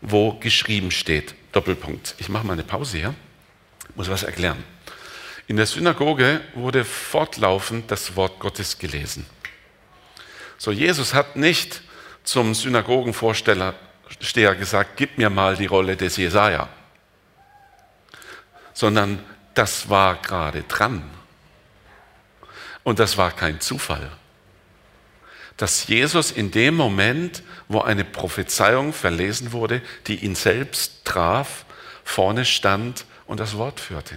wo 0.01 0.33
geschrieben 0.33 0.91
steht. 0.91 1.35
Doppelpunkt. 1.51 2.15
Ich 2.19 2.29
mache 2.29 2.45
mal 2.45 2.53
eine 2.53 2.63
Pause 2.63 2.97
hier. 2.97 3.15
Muss 3.95 4.09
was 4.09 4.23
erklären. 4.23 4.63
In 5.47 5.57
der 5.57 5.65
Synagoge 5.65 6.41
wurde 6.53 6.85
fortlaufend 6.85 7.89
das 7.89 8.15
Wort 8.15 8.39
Gottes 8.39 8.77
gelesen. 8.77 9.25
So, 10.59 10.71
Jesus 10.71 11.13
hat 11.13 11.35
nicht 11.35 11.81
zum 12.23 12.53
Synagogenvorsteher 12.53 13.73
gesagt, 14.55 14.91
gib 14.97 15.17
mir 15.17 15.29
mal 15.29 15.55
die 15.55 15.65
Rolle 15.65 15.97
des 15.97 16.17
Jesaja, 16.17 16.69
sondern 18.73 19.19
das 19.59 19.89
war 19.89 20.15
gerade 20.15 20.63
dran. 20.63 21.03
Und 22.83 22.97
das 22.97 23.17
war 23.17 23.31
kein 23.31 23.59
Zufall. 23.59 24.09
Dass 25.57 25.87
Jesus 25.87 26.31
in 26.31 26.49
dem 26.51 26.75
Moment, 26.75 27.43
wo 27.67 27.81
eine 27.81 28.05
Prophezeiung 28.05 28.93
verlesen 28.93 29.51
wurde, 29.51 29.81
die 30.07 30.23
ihn 30.23 30.35
selbst 30.35 31.03
traf, 31.03 31.65
vorne 32.05 32.45
stand 32.45 33.03
und 33.25 33.41
das 33.41 33.57
Wort 33.57 33.81
führte. 33.81 34.15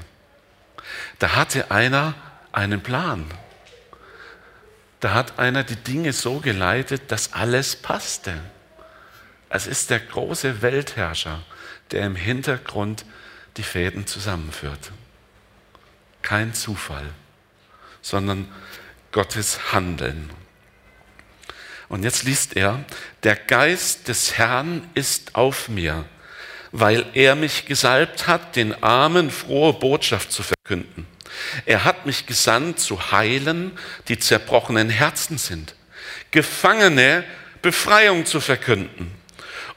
Da 1.19 1.35
hatte 1.35 1.73
einer 1.73 2.15
einen 2.53 2.81
Plan. 2.81 3.27
Da 5.01 5.13
hat 5.13 5.41
einer 5.41 5.65
die 5.65 5.75
Dinge 5.75 6.13
so 6.13 6.39
geleitet, 6.39 7.11
dass 7.11 7.33
alles 7.33 7.75
passte. 7.75 8.39
Es 9.49 9.67
ist 9.67 9.91
der 9.91 9.99
große 9.99 10.63
Weltherrscher, 10.63 11.43
der 11.91 12.07
im 12.07 12.15
Hintergrund 12.15 13.05
die 13.57 13.65
Fäden 13.65 14.07
zusammenführt 14.07 14.93
kein 16.23 16.55
Zufall, 16.55 17.11
sondern 18.01 18.49
Gottes 19.11 19.73
Handeln. 19.73 20.31
Und 21.89 22.05
jetzt 22.05 22.25
liest 22.25 22.57
er, 22.57 22.85
der 23.23 23.37
Geist 23.37 24.09
des 24.09 24.39
Herrn 24.39 24.89
ist 24.95 25.35
auf 25.35 25.69
mir, 25.69 26.07
weil 26.71 27.05
er 27.13 27.35
mich 27.35 27.67
gesalbt 27.67 28.27
hat, 28.27 28.57
den 28.57 28.83
Armen 28.83 29.31
frohe 29.31 29.75
Botschaft 29.75 30.33
zu 30.33 30.43
verkünden. 30.43 31.07
Er 31.67 31.85
hat 31.85 32.07
mich 32.07 32.27
gesandt 32.27 32.81
zu 32.81 33.13
heilen, 33.13 33.73
die 34.09 34.19
zerbrochenen 34.19 34.89
Herzen 34.89 35.39
sind, 35.39 35.75
Gefangene 36.31 37.25
Befreiung 37.61 38.25
zu 38.25 38.41
verkünden 38.41 39.22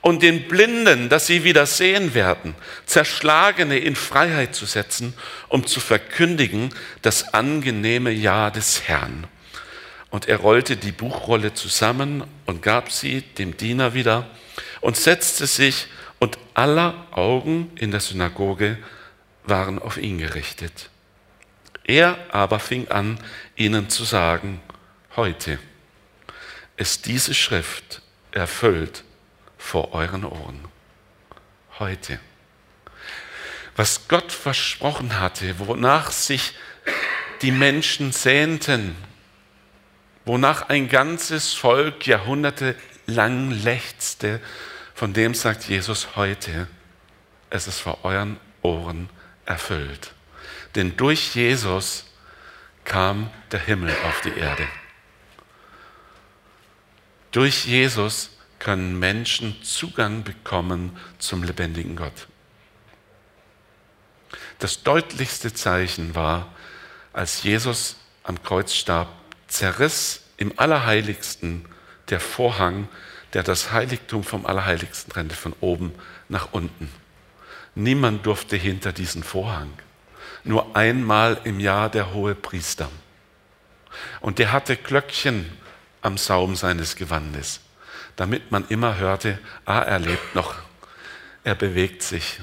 und 0.06 0.22
den 0.22 0.48
Blinden, 0.48 1.10
dass 1.10 1.26
sie 1.26 1.44
wieder 1.44 1.66
sehen 1.66 2.14
werden, 2.14 2.54
Zerschlagene 2.86 3.80
in 3.80 3.96
Freiheit 3.96 4.54
zu 4.54 4.68
setzen, 4.68 5.16
um 5.48 5.66
zu 5.66 5.80
verkündigen 5.80 6.70
das 7.02 7.34
angenehme 7.34 8.12
Ja 8.12 8.52
des 8.52 8.88
Herrn. 8.88 9.26
Und 10.12 10.28
er 10.28 10.38
rollte 10.38 10.78
die 10.78 10.92
Buchrolle 10.92 11.56
zusammen 11.56 12.24
und 12.46 12.62
gab 12.62 12.92
sie 12.92 13.22
dem 13.22 13.58
Diener 13.58 13.96
wieder 13.96 14.30
und 14.80 14.96
setzte 14.96 15.48
sich, 15.48 15.88
und 16.20 16.38
aller 16.54 17.08
Augen 17.10 17.72
in 17.76 17.90
der 17.90 18.00
Synagoge 18.00 18.78
waren 19.44 19.80
auf 19.80 19.98
ihn 19.98 20.20
gerichtet. 20.20 20.92
Er 21.84 22.16
aber 22.30 22.60
fing 22.60 22.90
an, 22.90 23.18
ihnen 23.56 23.90
zu 23.90 24.04
sagen, 24.04 24.62
heute 25.16 25.58
ist 26.78 27.08
diese 27.08 27.34
Schrift 27.34 28.04
erfüllt 28.32 29.05
vor 29.66 29.94
euren 29.94 30.24
Ohren. 30.24 30.64
Heute. 31.80 32.20
Was 33.76 34.08
Gott 34.08 34.32
versprochen 34.32 35.20
hatte, 35.20 35.58
wonach 35.60 36.12
sich 36.12 36.54
die 37.42 37.52
Menschen 37.52 38.12
sehnten, 38.12 38.96
wonach 40.24 40.70
ein 40.70 40.88
ganzes 40.88 41.54
Volk 41.54 42.06
jahrhundertelang 42.06 43.52
lechzte, 43.52 44.40
von 44.94 45.14
dem 45.14 45.34
sagt 45.34 45.66
Jesus 45.66 46.16
heute, 46.16 46.68
es 47.50 47.68
ist 47.68 47.80
vor 47.80 48.06
euren 48.06 48.40
Ohren 48.62 49.10
erfüllt. 49.46 50.14
Denn 50.76 50.96
durch 50.96 51.36
Jesus 51.36 52.06
kam 52.84 53.32
der 53.52 53.60
Himmel 53.60 53.94
auf 54.08 54.22
die 54.22 54.38
Erde. 54.38 54.68
Durch 57.32 57.66
Jesus 57.66 58.35
können 58.66 58.98
Menschen 58.98 59.62
Zugang 59.62 60.24
bekommen 60.24 60.98
zum 61.20 61.44
lebendigen 61.44 61.96
Gott. 61.96 62.28
Das 64.58 64.82
deutlichste 64.82 65.54
Zeichen 65.54 66.16
war, 66.16 66.48
als 67.14 67.44
Jesus 67.44 67.98
am 68.24 68.42
Kreuz 68.42 68.74
starb, 68.74 69.08
zerriss 69.46 70.24
im 70.38 70.52
Allerheiligsten 70.58 71.66
der 72.10 72.20
Vorhang, 72.20 72.88
der 73.34 73.44
das 73.44 73.72
Heiligtum 73.72 74.24
vom 74.24 74.48
Allerheiligsten 74.48 75.14
trennte, 75.14 75.36
von 75.36 75.54
oben 75.62 75.94
nach 76.28 76.52
unten. 76.52 76.90
Niemand 77.76 78.26
durfte 78.26 78.56
hinter 78.56 78.94
diesen 78.94 79.22
Vorhang. 79.22 79.72
Nur 80.44 80.76
einmal 80.76 81.40
im 81.44 81.60
Jahr 81.60 81.92
der 81.92 82.16
hohe 82.16 82.34
Priester. 82.34 82.90
Und 84.22 84.40
der 84.40 84.52
hatte 84.52 84.76
Glöckchen 84.76 85.56
am 86.02 86.18
Saum 86.18 86.56
seines 86.56 86.96
Gewandes 86.96 87.62
damit 88.16 88.52
man 88.52 88.66
immer 88.70 88.98
hörte, 88.98 89.40
ah, 89.66 89.80
er 89.80 90.00
lebt 90.00 90.36
noch, 90.36 90.56
er 91.44 91.56
bewegt 91.56 92.02
sich. 92.02 92.40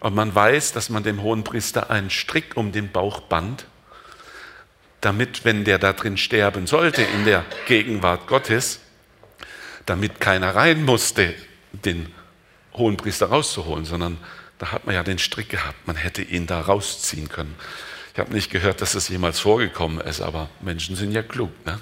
Und 0.00 0.14
man 0.14 0.34
weiß, 0.34 0.72
dass 0.72 0.90
man 0.90 1.02
dem 1.02 1.22
hohen 1.22 1.44
Priester 1.44 1.90
einen 1.90 2.10
Strick 2.10 2.56
um 2.56 2.72
den 2.72 2.90
Bauch 2.90 3.20
band, 3.20 3.66
damit, 5.00 5.44
wenn 5.44 5.64
der 5.64 5.78
da 5.78 5.92
drin 5.92 6.16
sterben 6.16 6.66
sollte 6.66 7.02
in 7.02 7.24
der 7.24 7.44
Gegenwart 7.66 8.26
Gottes, 8.26 8.80
damit 9.84 10.20
keiner 10.20 10.54
rein 10.54 10.84
musste, 10.84 11.34
den 11.72 12.12
hohen 12.74 12.96
Priester 12.96 13.26
rauszuholen, 13.26 13.84
sondern 13.84 14.18
da 14.58 14.72
hat 14.72 14.86
man 14.86 14.94
ja 14.94 15.02
den 15.02 15.18
Strick 15.18 15.48
gehabt, 15.48 15.86
man 15.86 15.96
hätte 15.96 16.22
ihn 16.22 16.46
da 16.46 16.60
rausziehen 16.60 17.28
können. 17.28 17.54
Ich 18.14 18.18
habe 18.18 18.32
nicht 18.32 18.50
gehört, 18.50 18.80
dass 18.80 18.94
es 18.94 19.08
jemals 19.08 19.38
vorgekommen 19.38 20.00
ist, 20.00 20.20
aber 20.20 20.48
Menschen 20.60 20.96
sind 20.96 21.12
ja 21.12 21.22
klug. 21.22 21.50
Ne? 21.66 21.78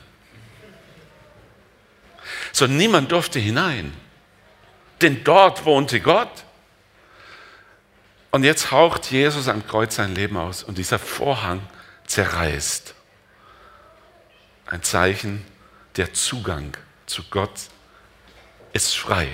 Sondern 2.55 2.79
niemand 2.79 3.11
durfte 3.11 3.41
hinein. 3.41 3.93
Denn 5.03 5.25
dort 5.25 5.65
wohnte 5.65 6.01
Gott. 6.01 6.45
Und 8.31 8.45
jetzt 8.45 8.71
haucht 8.71 9.11
Jesus 9.11 9.49
am 9.49 9.67
Kreuz 9.67 9.97
sein 9.97 10.15
Leben 10.15 10.37
aus 10.37 10.63
und 10.63 10.79
dieser 10.79 11.01
Vorhang 11.01 11.61
zerreißt. 12.07 12.95
Ein 14.67 14.83
Zeichen, 14.83 15.45
der 15.97 16.15
Zugang 16.15 16.77
zu 17.07 17.25
Gott 17.29 17.55
ist 18.73 18.97
frei. 18.97 19.29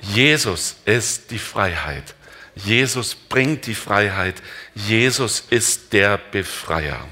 Jesus 0.00 0.76
ist 0.84 1.32
die 1.32 1.38
Freiheit. 1.38 2.14
Jesus 2.54 3.16
bringt 3.16 3.66
die 3.66 3.74
Freiheit. 3.74 4.40
Jesus 4.74 5.40
ist 5.50 5.92
der 5.92 6.16
Befreier. 6.16 7.08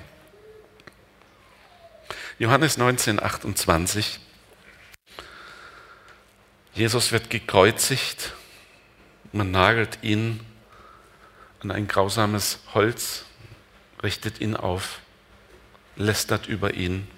Johannes 2.38 2.77
19, 2.77 3.20
28. 3.20 4.20
Jesus 6.77 7.11
wird 7.11 7.31
gekreuzigt, 7.31 8.35
man 9.33 9.51
nagelt 9.51 10.01
ihn 10.03 10.41
an 11.61 11.71
ein 11.71 11.89
grausames 11.89 12.59
Holz, 12.75 13.25
richtet 14.03 14.43
ihn 14.43 14.55
auf, 14.55 15.01
lästert 15.97 16.49
über 16.49 16.75
ihn 16.75 17.09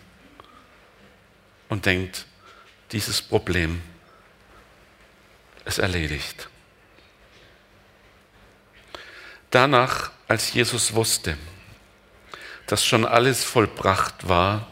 und 1.68 1.86
denkt, 1.86 2.26
dieses 2.92 3.20
Problem 3.20 3.82
ist 5.64 5.78
erledigt. 5.78 6.48
Danach, 9.50 10.12
als 10.28 10.52
Jesus 10.52 10.94
wusste, 10.94 11.36
dass 12.68 12.84
schon 12.84 13.04
alles 13.04 13.42
vollbracht 13.42 14.28
war, 14.28 14.68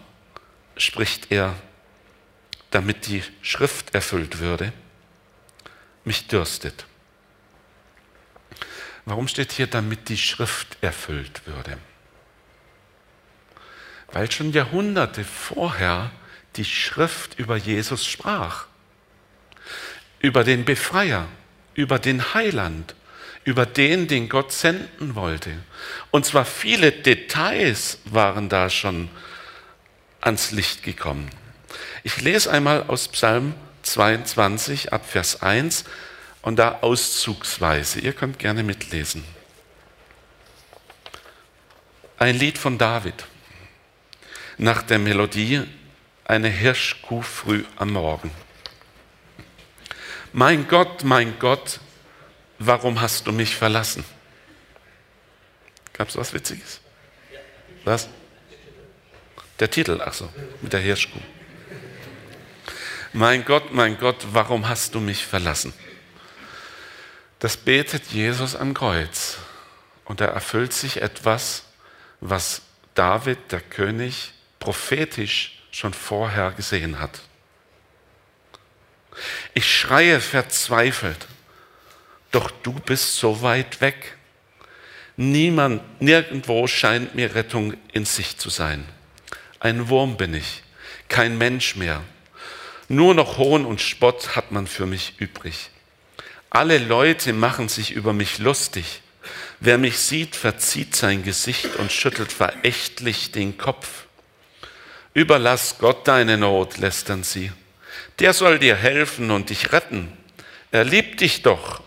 spricht 0.77 1.33
er, 1.33 1.57
damit 2.71 3.07
die 3.07 3.23
Schrift 3.43 3.95
erfüllt 3.95 4.39
würde, 4.39 4.73
mich 6.05 6.27
dürstet. 6.27 6.87
Warum 9.05 9.29
steht 9.29 9.53
hier, 9.53 9.67
damit 9.67 10.09
die 10.09 10.19
Schrift 10.19 10.77
erfüllt 10.81 11.47
würde? 11.47 11.79
Weil 14.13 14.31
schon 14.31 14.53
Jahrhunderte 14.53 15.25
vorher 15.25 16.11
die 16.57 16.65
Schrift 16.65 17.39
über 17.39 17.57
Jesus 17.57 18.07
sprach, 18.07 18.67
über 20.21 20.43
den 20.43 20.65
Befreier, 20.65 21.29
über 21.75 21.99
den 21.99 22.35
Heiland, 22.35 22.95
über 23.45 23.65
den, 23.65 24.09
den 24.09 24.29
Gott 24.29 24.53
senden 24.53 25.15
wollte. 25.15 25.53
Und 26.11 26.27
zwar 26.27 26.45
viele 26.45 26.91
Details 26.91 27.99
waren 28.07 28.49
da 28.49 28.71
schon 28.71 29.09
ans 30.21 30.51
Licht 30.51 30.83
gekommen. 30.83 31.31
Ich 32.03 32.21
lese 32.21 32.51
einmal 32.51 32.85
aus 32.89 33.09
Psalm 33.09 33.55
22 33.83 34.93
ab 34.93 35.09
Vers 35.09 35.43
1 35.43 35.85
und 36.43 36.57
da 36.57 36.79
auszugsweise. 36.83 38.01
Ihr 38.01 38.13
könnt 38.13 38.39
gerne 38.39 38.63
mitlesen. 38.63 39.25
Ein 42.19 42.39
Lied 42.39 42.59
von 42.59 42.79
David. 42.79 43.27
Nach 44.59 44.83
der 44.83 44.99
Melodie 44.99 45.63
eine 46.25 46.49
Hirschkuh 46.49 47.23
früh 47.23 47.65
am 47.77 47.93
Morgen. 47.93 48.31
Mein 50.33 50.67
Gott, 50.69 51.05
mein 51.05 51.39
Gott, 51.39 51.81
warum 52.59 53.01
hast 53.01 53.27
du 53.27 53.33
mich 53.33 53.55
verlassen? 53.55 54.05
Gab 55.93 56.09
es 56.09 56.17
was 56.17 56.33
Witziges? 56.33 56.81
Was? 57.85 58.09
Der 59.59 59.71
Titel, 59.71 60.01
ach 60.05 60.13
so, 60.13 60.29
mit 60.61 60.73
der 60.73 60.81
Hirschkuh. 60.81 61.21
Mein 63.17 63.47
Gott, 63.47 63.73
mein 63.73 63.97
Gott, 63.97 64.27
warum 64.33 64.69
hast 64.69 64.95
du 64.95 65.01
mich 65.01 65.25
verlassen? 65.25 65.73
Das 67.39 67.57
betet 67.57 68.09
Jesus 68.09 68.55
am 68.55 68.75
Kreuz 68.75 69.39
und 70.05 70.21
da 70.21 70.27
erfüllt 70.27 70.75
sich 70.75 71.01
etwas, 71.01 71.65
was 72.21 72.61
David, 72.93 73.39
der 73.53 73.63
König, 73.63 74.35
prophetisch 74.59 75.63
schon 75.71 75.95
vorher 75.95 76.51
gesehen 76.51 77.01
hat. 77.01 77.23
Ich 79.55 79.75
schreie 79.75 80.21
verzweifelt, 80.21 81.27
doch 82.33 82.51
du 82.51 82.75
bist 82.75 83.17
so 83.17 83.41
weit 83.41 83.81
weg. 83.81 84.19
Niemand, 85.17 86.03
nirgendwo 86.03 86.67
scheint 86.67 87.15
mir 87.15 87.35
Rettung 87.35 87.79
in 87.95 88.05
sich 88.05 88.37
zu 88.37 88.51
sein. 88.51 88.87
Ein 89.59 89.89
Wurm 89.89 90.19
bin 90.19 90.35
ich, 90.35 90.63
kein 91.09 91.39
Mensch 91.39 91.77
mehr. 91.77 92.03
Nur 92.89 93.15
noch 93.15 93.39
Hohn 93.39 93.65
und 93.65 93.81
Spott 93.81 94.37
hat 94.37 94.53
man 94.53 94.67
für 94.67 94.87
mich 94.87 95.15
übrig. 95.19 95.71
Alle 96.51 96.79
Leute 96.79 97.33
machen 97.33 97.69
sich 97.69 97.93
über 97.93 98.13
mich 98.13 98.39
lustig. 98.39 99.03
Wer 99.59 99.79
mich 99.79 99.99
sieht, 99.99 100.37
verzieht 100.37 100.95
sein 100.95 101.25
Gesicht 101.25 101.77
und 101.77 101.91
schüttelt 101.91 102.33
verächtlich 102.33 103.33
den 103.33 103.59
Kopf. 103.59 104.05
Überlass 105.15 105.79
Gott 105.79 106.07
deine 106.07 106.37
Not, 106.37 106.79
lästern 106.79 107.25
sie. 107.25 107.51
Der 108.19 108.33
soll 108.33 108.59
dir 108.59 108.77
helfen 108.77 109.31
und 109.31 109.51
dich 109.51 109.73
retten. 109.73 110.13
Er 110.71 110.85
liebt 110.85 111.21
dich 111.21 111.43
doch 111.43 111.83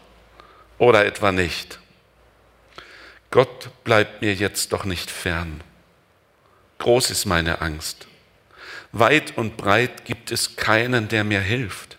oder 0.78 1.06
etwa 1.06 1.32
nicht. 1.32 1.80
Gott 3.32 3.70
bleibt 3.84 4.22
mir 4.22 4.34
jetzt 4.34 4.74
doch 4.74 4.84
nicht 4.84 5.12
fern. 5.12 5.62
Groß 6.80 7.12
ist 7.12 7.26
meine 7.26 7.62
Angst. 7.62 8.09
Weit 8.91 9.38
und 9.38 9.58
breit 9.58 10.06
gibt 10.06 10.32
es 10.32 10.56
keinen, 10.56 11.08
der 11.08 11.23
mir 11.23 11.41
hilft. 11.41 11.97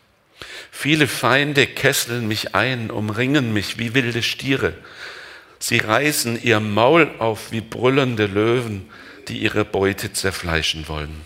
Viele 0.71 1.09
Feinde 1.09 1.67
kesseln 1.67 2.27
mich 2.27 2.55
ein, 2.55 2.91
umringen 2.91 3.53
mich 3.53 3.79
wie 3.79 3.95
wilde 3.95 4.23
Stiere. 4.23 4.75
Sie 5.59 5.79
reißen 5.79 6.43
ihr 6.43 6.59
Maul 6.59 7.11
auf 7.19 7.53
wie 7.53 7.61
brüllende 7.61 8.27
Löwen, 8.27 8.89
die 9.29 9.39
ihre 9.39 9.65
Beute 9.65 10.13
zerfleischen 10.13 10.89
wollen. 10.89 11.21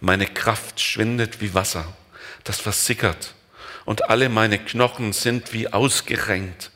Meine 0.00 0.26
Kraft 0.26 0.80
schwindet 0.80 1.40
wie 1.40 1.52
Wasser, 1.54 1.92
das 2.44 2.60
versickert, 2.60 3.34
und 3.84 4.10
alle 4.10 4.28
meine 4.28 4.58
Knochen 4.58 5.12
sind 5.12 5.52
wie 5.52 5.72
ausgerenkt. 5.72 6.70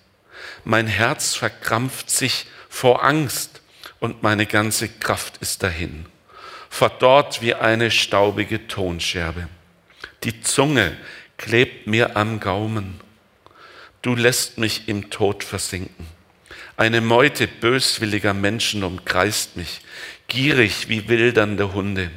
Mein 0.64 0.86
Herz 0.86 1.34
verkrampft 1.34 2.10
sich 2.10 2.46
vor 2.68 3.04
Angst 3.04 3.60
und 4.00 4.22
meine 4.22 4.46
ganze 4.46 4.88
Kraft 4.88 5.36
ist 5.38 5.62
dahin, 5.62 6.06
verdorrt 6.70 7.42
wie 7.42 7.54
eine 7.54 7.90
staubige 7.90 8.66
Tonscherbe. 8.66 9.48
Die 10.22 10.40
Zunge 10.40 10.96
klebt 11.36 11.86
mir 11.86 12.16
am 12.16 12.40
Gaumen. 12.40 13.00
Du 14.00 14.14
lässt 14.14 14.56
mich 14.56 14.88
im 14.88 15.10
Tod 15.10 15.44
versinken. 15.44 16.06
Eine 16.78 17.02
Meute 17.02 17.46
böswilliger 17.46 18.32
Menschen 18.32 18.84
umkreist 18.84 19.56
mich, 19.56 19.82
gierig 20.28 20.88
wie 20.88 21.08
wildernde 21.08 21.74
Hunde. 21.74 22.10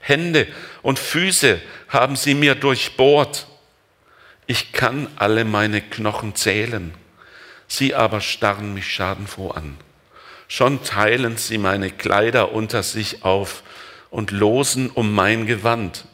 Hände 0.00 0.48
und 0.82 0.98
Füße 0.98 1.60
haben 1.88 2.16
sie 2.16 2.34
mir 2.34 2.56
durchbohrt. 2.56 3.46
Ich 4.46 4.72
kann 4.72 5.06
alle 5.14 5.44
meine 5.44 5.80
Knochen 5.80 6.34
zählen. 6.34 6.94
Sie 7.68 7.94
aber 7.94 8.20
starren 8.20 8.74
mich 8.74 8.92
schadenfroh 8.92 9.50
an. 9.50 9.76
Schon 10.48 10.82
teilen 10.82 11.36
sie 11.36 11.58
meine 11.58 11.90
Kleider 11.90 12.50
unter 12.52 12.82
sich 12.82 13.24
auf 13.24 13.62
und 14.10 14.30
losen 14.30 14.90
um 14.90 15.12
mein 15.14 15.46
Gewand. 15.46 16.04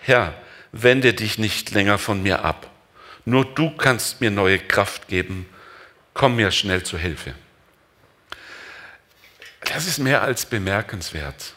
Herr, 0.00 0.34
wende 0.72 1.14
dich 1.14 1.38
nicht 1.38 1.70
länger 1.70 1.98
von 1.98 2.22
mir 2.22 2.44
ab. 2.44 2.70
Nur 3.24 3.44
du 3.44 3.70
kannst 3.70 4.20
mir 4.20 4.30
neue 4.30 4.58
Kraft 4.58 5.08
geben. 5.08 5.46
Komm 6.12 6.36
mir 6.36 6.50
schnell 6.50 6.82
zu 6.82 6.98
Hilfe. 6.98 7.34
Das 9.60 9.86
ist 9.86 9.98
mehr 9.98 10.22
als 10.22 10.46
bemerkenswert, 10.46 11.54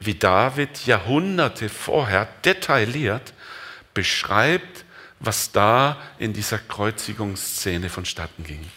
wie 0.00 0.14
David 0.14 0.84
Jahrhunderte 0.86 1.68
vorher 1.68 2.28
detailliert 2.44 3.34
beschreibt, 3.94 4.84
was 5.20 5.52
da 5.52 5.96
in 6.18 6.32
dieser 6.32 6.58
Kreuzigungsszene 6.58 7.88
vonstatten 7.88 8.44
ging. 8.44 8.68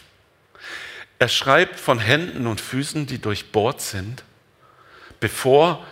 Er 1.18 1.28
schreibt 1.28 1.78
von 1.78 1.98
Händen 1.98 2.46
und 2.46 2.60
Füßen, 2.60 3.06
die 3.06 3.20
durchbohrt 3.20 3.82
sind, 3.82 4.24
bevor 5.18 5.84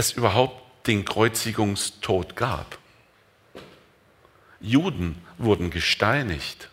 es 0.00 0.12
überhaupt 0.12 0.86
den 0.86 1.04
Kreuzigungstod 1.04 2.34
gab. 2.34 2.78
Juden 4.60 5.24
wurden 5.38 5.70
gesteinigt. 5.70 6.68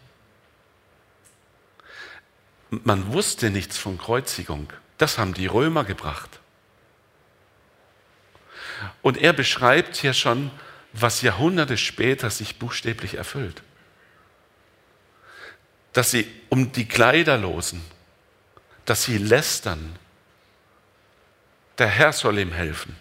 Man 2.70 3.14
wusste 3.14 3.50
nichts 3.50 3.78
von 3.78 3.98
Kreuzigung. 3.98 4.72
Das 4.98 5.18
haben 5.18 5.34
die 5.34 5.48
Römer 5.48 5.84
gebracht. 5.84 6.40
Und 9.02 9.18
er 9.18 9.34
beschreibt 9.34 9.96
hier 9.96 10.14
schon, 10.14 10.52
was 10.94 11.22
Jahrhunderte 11.22 11.78
später 11.78 12.30
sich 12.30 12.60
buchstäblich 12.60 13.16
erfüllt. 13.16 13.62
Dass 15.94 16.12
sie 16.12 16.28
um 16.50 16.72
die 16.72 16.88
Kleider 16.88 17.38
losen, 17.38 17.82
dass 18.86 19.04
sie 19.04 19.18
lästern. 19.18 19.98
Der 21.78 21.88
Herr 21.88 22.14
soll 22.14 22.40
ihm 22.40 22.54
helfen. 22.54 22.96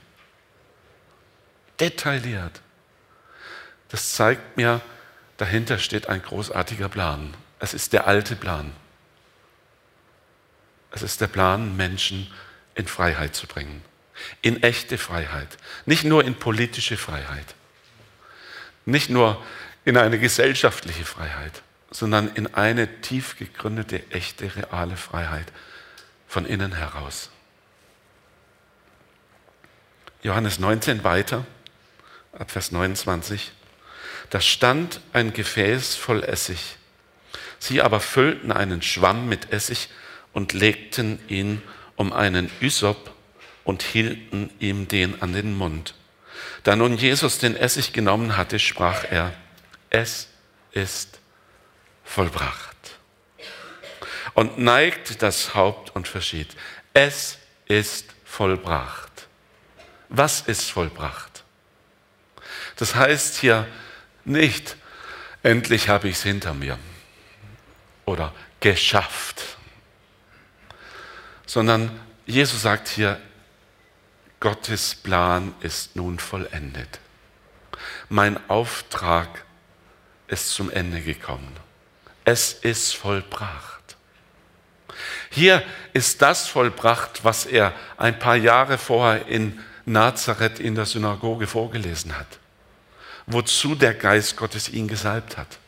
Detailliert. 1.80 2.60
Das 3.88 4.14
zeigt 4.14 4.56
mir, 4.56 4.80
dahinter 5.36 5.78
steht 5.78 6.08
ein 6.08 6.22
großartiger 6.22 6.88
Plan. 6.88 7.34
Es 7.58 7.74
ist 7.74 7.92
der 7.92 8.06
alte 8.06 8.36
Plan. 8.36 8.72
Es 10.90 11.02
ist 11.02 11.20
der 11.20 11.26
Plan, 11.26 11.76
Menschen 11.76 12.32
in 12.74 12.86
Freiheit 12.86 13.34
zu 13.34 13.46
bringen. 13.46 13.82
In 14.40 14.62
echte 14.62 14.98
Freiheit. 14.98 15.58
Nicht 15.84 16.04
nur 16.04 16.24
in 16.24 16.34
politische 16.34 16.96
Freiheit. 16.96 17.54
Nicht 18.86 19.10
nur 19.10 19.42
in 19.84 19.96
eine 19.96 20.18
gesellschaftliche 20.18 21.04
Freiheit, 21.04 21.62
sondern 21.90 22.28
in 22.34 22.54
eine 22.54 23.00
tief 23.02 23.36
gegründete, 23.36 24.10
echte, 24.10 24.54
reale 24.56 24.96
Freiheit 24.96 25.46
von 26.26 26.46
innen 26.46 26.74
heraus. 26.74 27.30
Johannes 30.22 30.58
19 30.58 31.04
weiter, 31.04 31.46
ab 32.38 32.51
Vers 32.51 32.72
29. 32.72 33.53
Da 34.31 34.40
stand 34.40 35.01
ein 35.12 35.33
Gefäß 35.33 35.94
voll 35.94 36.22
Essig. 36.22 36.77
Sie 37.59 37.81
aber 37.81 38.01
füllten 38.01 38.53
einen 38.53 38.83
Schwamm 38.83 39.29
mit 39.29 39.53
Essig 39.53 39.88
und 40.33 40.53
legten 40.53 41.18
ihn 41.29 41.62
um 41.96 42.12
einen 42.12 42.51
Ysop 42.61 43.12
und 43.64 43.83
hielten 43.83 44.51
ihm 44.59 44.88
den 44.88 45.22
an 45.22 45.33
den 45.33 45.57
Mund. 45.57 45.94
Da 46.62 46.77
nun 46.77 46.96
Jesus 46.96 47.38
den 47.38 47.57
Essig 47.57 47.92
genommen 47.92 48.37
hatte, 48.37 48.59
sprach 48.59 49.05
er, 49.11 49.33
es 49.90 50.29
ist 50.72 51.18
vollbracht. 52.05 52.77
und 54.35 54.59
neigt 54.59 55.22
das 55.22 55.55
Haupt 55.55 55.96
und 55.96 56.07
verschied. 56.07 56.49
Es 56.92 57.38
ist 57.64 58.14
vollbracht. 58.25 59.29
Was 60.11 60.42
ist 60.42 60.70
vollbracht? 60.70 61.36
Das 62.76 62.94
heißt 62.94 63.38
hier 63.38 63.66
nicht, 64.24 64.76
endlich 65.42 65.88
habe 65.88 66.08
ich 66.08 66.16
es 66.16 66.22
hinter 66.22 66.54
mir 66.54 66.78
oder 68.04 68.32
geschafft, 68.60 69.42
sondern 71.46 71.90
Jesus 72.26 72.62
sagt 72.62 72.88
hier, 72.88 73.20
Gottes 74.40 74.94
Plan 74.94 75.54
ist 75.60 75.96
nun 75.96 76.18
vollendet. 76.18 77.00
Mein 78.08 78.38
Auftrag 78.50 79.44
ist 80.28 80.50
zum 80.50 80.70
Ende 80.70 81.00
gekommen. 81.00 81.56
Es 82.24 82.52
ist 82.52 82.94
vollbracht. 82.94 83.96
Hier 85.30 85.62
ist 85.92 86.22
das 86.22 86.48
vollbracht, 86.48 87.24
was 87.24 87.46
er 87.46 87.72
ein 87.96 88.18
paar 88.18 88.36
Jahre 88.36 88.78
vorher 88.78 89.26
in 89.26 89.60
Nazareth 89.84 90.58
in 90.58 90.74
der 90.74 90.86
Synagoge 90.86 91.46
vorgelesen 91.46 92.18
hat, 92.18 92.38
wozu 93.26 93.74
der 93.74 93.94
Geist 93.94 94.36
Gottes 94.36 94.68
ihn 94.68 94.88
gesalbt 94.88 95.36
hat. 95.36 95.58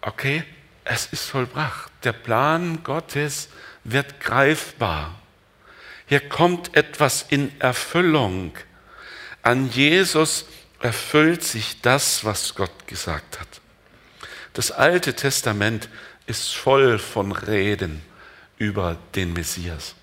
Okay, 0.00 0.44
es 0.84 1.06
ist 1.06 1.26
vollbracht. 1.26 1.90
Der 2.02 2.12
Plan 2.12 2.82
Gottes 2.82 3.48
wird 3.84 4.20
greifbar. 4.20 5.14
Hier 6.06 6.28
kommt 6.28 6.76
etwas 6.76 7.24
in 7.28 7.58
Erfüllung. 7.60 8.52
An 9.42 9.70
Jesus 9.70 10.46
erfüllt 10.80 11.44
sich 11.44 11.80
das, 11.80 12.24
was 12.24 12.54
Gott 12.54 12.86
gesagt 12.88 13.40
hat. 13.40 13.48
Das 14.52 14.72
Alte 14.72 15.14
Testament 15.14 15.88
ist 16.26 16.54
voll 16.54 16.98
von 16.98 17.32
Reden 17.32 18.02
über 18.58 18.98
den 19.14 19.32
Messias. 19.32 19.94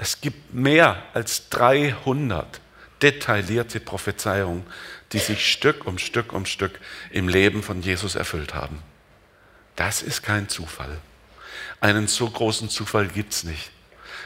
Es 0.00 0.20
gibt 0.20 0.54
mehr 0.54 1.02
als 1.12 1.48
300 1.48 2.60
detaillierte 3.02 3.80
Prophezeiungen, 3.80 4.64
die 5.12 5.18
sich 5.18 5.50
Stück 5.50 5.86
um 5.86 5.98
Stück 5.98 6.32
um 6.32 6.46
Stück 6.46 6.78
im 7.10 7.26
Leben 7.26 7.64
von 7.64 7.82
Jesus 7.82 8.14
erfüllt 8.14 8.54
haben. 8.54 8.80
Das 9.74 10.02
ist 10.02 10.22
kein 10.22 10.48
Zufall. 10.48 10.98
Einen 11.80 12.06
so 12.06 12.30
großen 12.30 12.68
Zufall 12.68 13.08
gibt 13.08 13.32
es 13.32 13.42
nicht. 13.42 13.72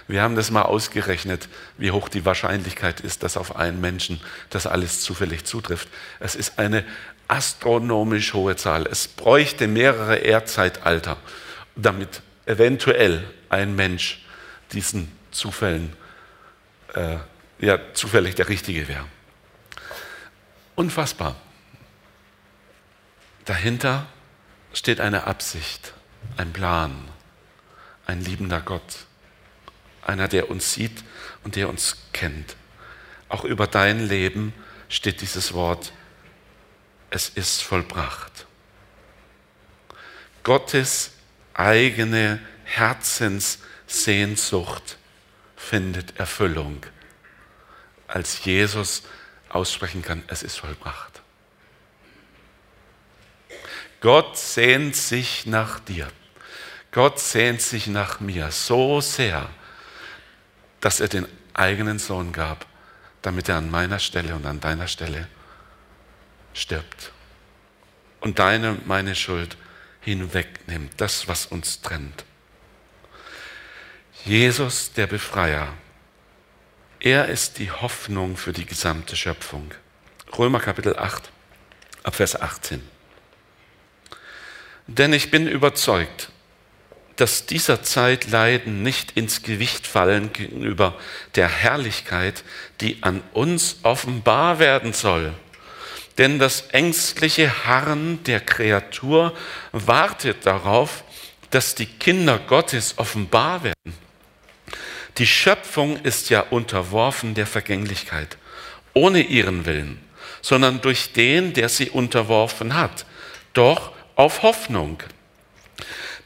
Wir 0.08 0.20
haben 0.20 0.36
das 0.36 0.50
mal 0.50 0.62
ausgerechnet, 0.62 1.48
wie 1.78 1.90
hoch 1.90 2.10
die 2.10 2.26
Wahrscheinlichkeit 2.26 3.00
ist, 3.00 3.22
dass 3.22 3.38
auf 3.38 3.56
einen 3.56 3.80
Menschen 3.80 4.20
das 4.50 4.66
alles 4.66 5.00
zufällig 5.00 5.46
zutrifft. 5.46 5.88
Es 6.20 6.34
ist 6.34 6.58
eine 6.58 6.84
astronomisch 7.28 8.34
hohe 8.34 8.56
Zahl. 8.56 8.86
Es 8.86 9.08
bräuchte 9.08 9.68
mehrere 9.68 10.16
Erdzeitalter, 10.16 11.16
damit 11.76 12.20
eventuell 12.44 13.24
ein 13.48 13.74
Mensch 13.74 14.22
diesen 14.72 15.21
Zufällen 15.32 15.96
äh, 16.94 17.18
ja, 17.58 17.78
zufällig 17.94 18.34
der 18.34 18.48
Richtige 18.48 18.88
wäre. 18.88 19.06
Unfassbar. 20.74 21.36
Dahinter 23.44 24.06
steht 24.72 25.00
eine 25.00 25.26
Absicht, 25.26 25.92
ein 26.36 26.52
Plan, 26.52 27.08
ein 28.06 28.20
liebender 28.20 28.60
Gott, 28.60 29.06
einer, 30.02 30.28
der 30.28 30.50
uns 30.50 30.72
sieht 30.72 31.02
und 31.44 31.56
der 31.56 31.68
uns 31.68 31.96
kennt. 32.12 32.56
Auch 33.28 33.44
über 33.44 33.66
dein 33.66 34.06
Leben 34.06 34.54
steht 34.88 35.20
dieses 35.20 35.52
Wort, 35.52 35.92
es 37.10 37.28
ist 37.28 37.62
vollbracht. 37.62 38.46
Gottes 40.42 41.12
eigene 41.54 42.40
Herzenssehnsucht 42.64 44.96
findet 45.62 46.18
Erfüllung, 46.18 46.84
als 48.08 48.44
Jesus 48.44 49.02
aussprechen 49.48 50.02
kann, 50.02 50.22
es 50.26 50.42
ist 50.42 50.58
vollbracht. 50.58 51.22
Gott 54.00 54.36
sehnt 54.36 54.96
sich 54.96 55.46
nach 55.46 55.78
dir. 55.78 56.08
Gott 56.90 57.20
sehnt 57.20 57.62
sich 57.62 57.86
nach 57.86 58.20
mir 58.20 58.50
so 58.50 59.00
sehr, 59.00 59.48
dass 60.80 61.00
er 61.00 61.08
den 61.08 61.26
eigenen 61.54 61.98
Sohn 61.98 62.32
gab, 62.32 62.66
damit 63.22 63.48
er 63.48 63.56
an 63.56 63.70
meiner 63.70 64.00
Stelle 64.00 64.34
und 64.34 64.44
an 64.44 64.60
deiner 64.60 64.88
Stelle 64.88 65.28
stirbt 66.52 67.12
und 68.20 68.40
deine, 68.40 68.78
meine 68.84 69.14
Schuld 69.14 69.56
hinwegnimmt, 70.00 70.92
das, 70.96 71.28
was 71.28 71.46
uns 71.46 71.80
trennt. 71.80 72.24
Jesus, 74.24 74.92
der 74.92 75.08
Befreier, 75.08 75.74
er 77.00 77.26
ist 77.26 77.58
die 77.58 77.72
Hoffnung 77.72 78.36
für 78.36 78.52
die 78.52 78.64
gesamte 78.64 79.16
Schöpfung. 79.16 79.72
Römer 80.38 80.60
Kapitel 80.60 80.96
8, 80.96 81.28
Abvers 82.04 82.40
18. 82.40 82.88
Denn 84.86 85.12
ich 85.12 85.32
bin 85.32 85.48
überzeugt, 85.48 86.30
dass 87.16 87.46
dieser 87.46 87.82
Zeit 87.82 88.30
Leiden 88.30 88.84
nicht 88.84 89.16
ins 89.16 89.42
Gewicht 89.42 89.88
fallen 89.88 90.32
gegenüber 90.32 90.96
der 91.34 91.48
Herrlichkeit, 91.48 92.44
die 92.80 93.02
an 93.02 93.24
uns 93.32 93.78
offenbar 93.82 94.60
werden 94.60 94.92
soll. 94.92 95.34
Denn 96.16 96.38
das 96.38 96.68
ängstliche 96.68 97.66
Harren 97.66 98.22
der 98.22 98.38
Kreatur 98.38 99.36
wartet 99.72 100.46
darauf, 100.46 101.02
dass 101.50 101.74
die 101.74 101.86
Kinder 101.86 102.38
Gottes 102.38 102.98
offenbar 102.98 103.64
werden. 103.64 104.02
Die 105.18 105.26
Schöpfung 105.26 105.98
ist 106.02 106.30
ja 106.30 106.40
unterworfen 106.40 107.34
der 107.34 107.46
Vergänglichkeit, 107.46 108.38
ohne 108.94 109.20
ihren 109.20 109.66
Willen, 109.66 110.00
sondern 110.40 110.80
durch 110.80 111.12
den, 111.12 111.52
der 111.52 111.68
sie 111.68 111.90
unterworfen 111.90 112.74
hat. 112.74 113.04
Doch 113.52 113.92
auf 114.16 114.42
Hoffnung. 114.42 115.02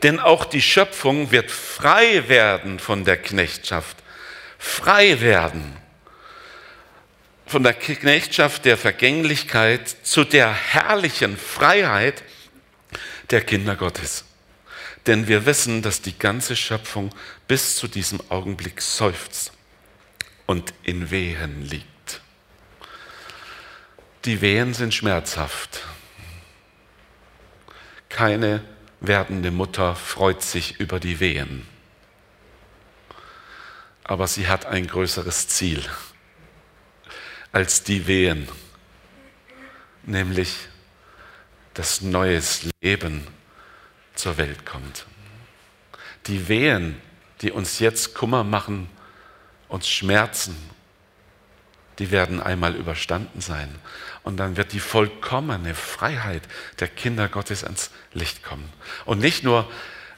Denn 0.03 0.21
auch 0.21 0.45
die 0.45 0.63
Schöpfung 0.63 1.31
wird 1.31 1.51
frei 1.51 2.29
werden 2.29 2.79
von 2.79 3.05
der 3.05 3.17
Knechtschaft. 3.17 3.97
Frei 4.59 5.21
werden 5.21 5.77
von 7.47 7.63
der 7.63 7.75
Knechtschaft 7.75 8.65
der 8.65 8.77
Vergänglichkeit 8.77 9.89
zu 9.89 10.25
der 10.25 10.53
herrlichen 10.53 11.37
Freiheit 11.37 12.23
der 13.31 13.41
Kinder 13.41 13.77
Gottes. 13.77 14.25
Denn 15.07 15.29
wir 15.29 15.47
wissen, 15.47 15.83
dass 15.83 16.03
die 16.03 16.19
ganze 16.19 16.57
Schöpfung 16.57 17.15
bis 17.47 17.77
zu 17.77 17.87
diesem 17.87 18.21
Augenblick 18.29 18.81
seufzt 18.81 19.53
und 20.47 20.75
in 20.83 21.11
Wehen 21.11 21.63
liegt. 21.63 22.21
Die 24.25 24.41
Wehen 24.41 24.75
sind 24.75 24.93
schmerzhaft. 24.93 25.85
Keine 28.09 28.63
werdende 29.01 29.51
Mutter 29.53 29.95
freut 29.95 30.43
sich 30.43 30.81
über 30.81 30.99
die 30.99 31.21
Wehen. 31.21 31.67
Aber 34.03 34.27
sie 34.27 34.49
hat 34.49 34.67
ein 34.67 34.87
größeres 34.87 35.49
Ziel 35.49 35.85
als 37.53 37.83
die 37.83 38.07
Wehen, 38.07 38.49
nämlich 40.03 40.69
dass 41.75 42.01
neues 42.01 42.69
Leben 42.81 43.27
zur 44.17 44.37
Welt 44.37 44.67
kommt. 44.67 45.07
Die 46.27 46.49
Wehen, 46.49 47.01
die 47.43 47.53
uns 47.53 47.79
jetzt 47.79 48.15
Kummer 48.15 48.45
machen, 48.45 48.89
uns 49.69 49.89
schmerzen, 49.89 50.57
die 51.99 52.11
werden 52.11 52.43
einmal 52.43 52.75
überstanden 52.75 53.41
sein. 53.41 53.75
Und 54.23 54.37
dann 54.37 54.57
wird 54.57 54.73
die 54.73 54.81
vollkommene 54.81 55.75
Freiheit 55.75 56.43
der 56.81 56.89
Kinder 56.89 57.29
Gottes 57.29 57.65
ans 57.65 57.91
Licht 58.13 58.43
kommen. 58.43 58.71
Und 59.05 59.21
nicht 59.21 59.45
nur 59.45 59.71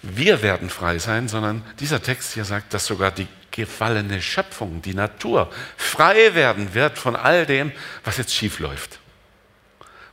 wir 0.03 0.43
werden 0.43 0.71
frei 0.71 0.99
sein, 0.99 1.29
sondern 1.29 1.65
dieser 1.81 2.03
Text 2.03 2.35
hier 2.35 2.45
sagt, 2.45 2.73
dass 2.73 2.87
sogar 2.87 3.11
die 3.11 3.27
gefallene 3.51 4.23
Schöpfung, 4.23 4.81
die 4.83 4.95
Natur, 4.95 5.51
frei 5.77 6.35
werden 6.35 6.75
wird 6.75 6.99
von 6.99 7.17
all 7.17 7.47
dem, 7.47 7.73
was 8.05 8.17
jetzt 8.17 8.35
schief 8.35 8.61
läuft. 8.61 9.01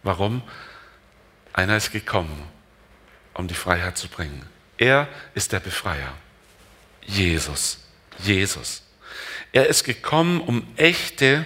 Warum? 0.01 0.41
Einer 1.53 1.77
ist 1.77 1.91
gekommen, 1.91 2.47
um 3.35 3.47
die 3.47 3.53
Freiheit 3.53 3.97
zu 3.97 4.07
bringen. 4.07 4.45
Er 4.77 5.07
ist 5.35 5.51
der 5.51 5.59
Befreier. 5.59 6.13
Jesus. 7.05 7.79
Jesus. 8.17 8.81
Er 9.51 9.67
ist 9.67 9.83
gekommen, 9.83 10.41
um 10.41 10.67
echte 10.75 11.45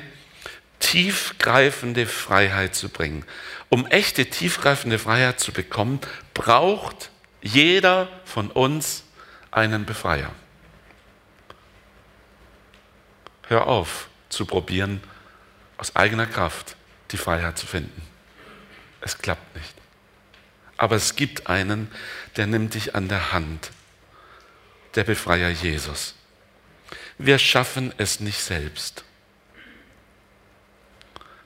tiefgreifende 0.80 2.08
Freiheit 2.08 2.73
zu 2.73 2.89
bringen. 2.89 3.25
Um 3.69 3.86
echte 3.88 4.25
tiefgreifende 4.28 4.97
Freiheit 4.97 5.39
zu 5.39 5.52
bekommen, 5.52 5.99
braucht 6.34 7.12
jeder 7.41 8.08
von 8.25 8.49
uns 8.49 9.04
einen 9.52 9.86
Befreier. 9.86 10.32
Hör 13.47 13.67
auf 13.67 14.08
zu 14.30 14.45
probieren, 14.45 15.02
aus 15.78 15.95
eigener 15.95 16.28
Kraft 16.28 16.75
die 17.12 17.17
Freiheit 17.17 17.58
zu 17.58 17.65
finden. 17.65 18.02
Es 19.02 19.17
klappt 19.17 19.56
nicht. 19.56 19.79
Aber 20.80 20.96
es 20.96 21.18
gibt 21.18 21.48
einen, 21.48 21.92
der 22.38 22.48
nimmt 22.48 22.74
dich 22.74 22.96
an 22.96 23.10
der 23.10 23.34
Hand, 23.34 23.72
der 24.96 25.04
Befreier 25.04 25.50
Jesus. 25.50 26.15
Wir 27.18 27.38
schaffen 27.38 27.94
es 27.98 28.22
nicht 28.22 28.39
selbst. 28.39 29.04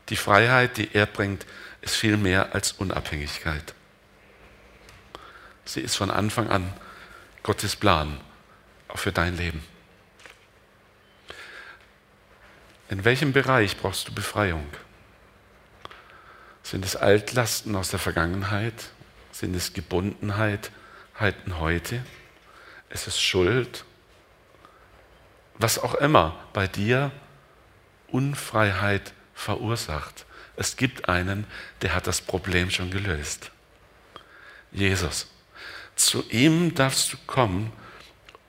Die 0.10 0.16
Freiheit, 0.18 0.78
die 0.78 0.94
er 0.94 1.08
bringt, 1.08 1.48
ist 1.82 1.96
viel 1.96 2.16
mehr 2.16 2.54
als 2.54 2.74
Unabhängigkeit. 2.74 3.74
Sie 5.66 5.82
ist 5.82 5.96
von 5.96 6.12
Anfang 6.12 6.50
an 6.50 6.72
Gottes 7.42 7.76
Plan, 7.76 8.22
auch 8.88 9.00
für 9.00 9.12
dein 9.12 9.36
Leben. 9.36 9.64
In 12.90 13.04
welchem 13.04 13.34
Bereich 13.34 13.78
brauchst 13.78 14.10
du 14.10 14.14
Befreiung? 14.14 14.70
Sind 16.62 16.86
es 16.86 16.96
Altlasten 16.96 17.76
aus 17.76 17.90
der 17.90 18.00
Vergangenheit? 18.00 18.93
Sind 19.34 19.54
es 19.56 19.74
Gebundenheit, 19.74 20.72
halten 21.16 21.60
heute? 21.60 22.06
Ist 22.90 23.08
es 23.08 23.20
Schuld? 23.20 23.84
Was 25.56 25.78
auch 25.78 25.96
immer 25.96 26.38
bei 26.54 26.68
dir 26.68 27.12
Unfreiheit 28.14 29.12
verursacht. 29.34 30.26
Es 30.56 30.78
gibt 30.78 31.10
einen, 31.10 31.46
der 31.82 31.96
hat 31.96 32.06
das 32.06 32.22
Problem 32.22 32.70
schon 32.70 32.92
gelöst. 32.92 33.52
Jesus. 34.72 35.28
Zu 35.96 36.24
ihm 36.30 36.76
darfst 36.76 37.12
du 37.12 37.18
kommen, 37.28 37.74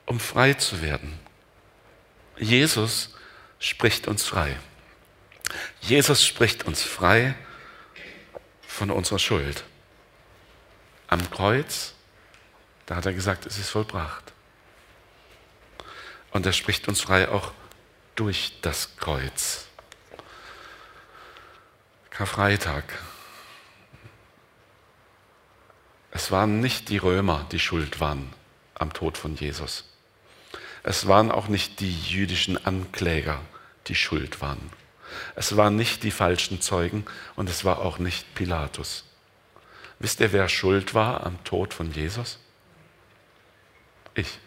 um 0.06 0.20
frei 0.20 0.54
zu 0.54 0.82
werden. 0.82 1.18
Jesus 2.36 3.14
spricht 3.58 4.06
uns 4.06 4.24
frei. 4.24 4.56
Jesus 5.80 6.24
spricht 6.24 6.64
uns 6.64 6.82
frei 6.82 7.34
von 8.66 8.90
unserer 8.90 9.18
Schuld. 9.18 9.64
Am 11.14 11.30
Kreuz, 11.30 11.94
da 12.86 12.96
hat 12.96 13.06
er 13.06 13.12
gesagt, 13.12 13.46
es 13.46 13.56
ist 13.56 13.70
vollbracht. 13.70 14.32
Und 16.32 16.44
er 16.44 16.52
spricht 16.52 16.88
uns 16.88 17.00
frei 17.02 17.28
auch 17.28 17.52
durch 18.16 18.58
das 18.62 18.96
Kreuz. 18.96 19.68
Karfreitag. 22.10 22.82
Es 26.10 26.32
waren 26.32 26.58
nicht 26.58 26.88
die 26.88 26.98
Römer, 26.98 27.46
die 27.52 27.60
schuld 27.60 28.00
waren 28.00 28.32
am 28.74 28.92
Tod 28.92 29.16
von 29.16 29.36
Jesus. 29.36 29.84
Es 30.82 31.06
waren 31.06 31.30
auch 31.30 31.46
nicht 31.46 31.78
die 31.78 31.96
jüdischen 31.96 32.66
Ankläger, 32.66 33.40
die 33.86 33.94
schuld 33.94 34.40
waren. 34.40 34.72
Es 35.36 35.56
waren 35.56 35.76
nicht 35.76 36.02
die 36.02 36.10
falschen 36.10 36.60
Zeugen 36.60 37.06
und 37.36 37.48
es 37.48 37.64
war 37.64 37.78
auch 37.78 37.98
nicht 37.98 38.34
Pilatus. 38.34 39.04
Wisst 39.98 40.20
ihr, 40.20 40.32
wer 40.32 40.48
schuld 40.48 40.94
war 40.94 41.24
am 41.24 41.42
Tod 41.44 41.72
von 41.74 41.92
Jesus? 41.92 42.38
Ich. 44.14 44.38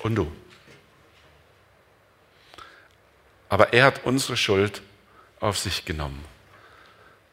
Und 0.00 0.14
du. 0.14 0.30
Aber 3.48 3.72
er 3.72 3.84
hat 3.84 4.04
unsere 4.04 4.36
Schuld 4.36 4.82
auf 5.40 5.58
sich 5.58 5.84
genommen, 5.84 6.24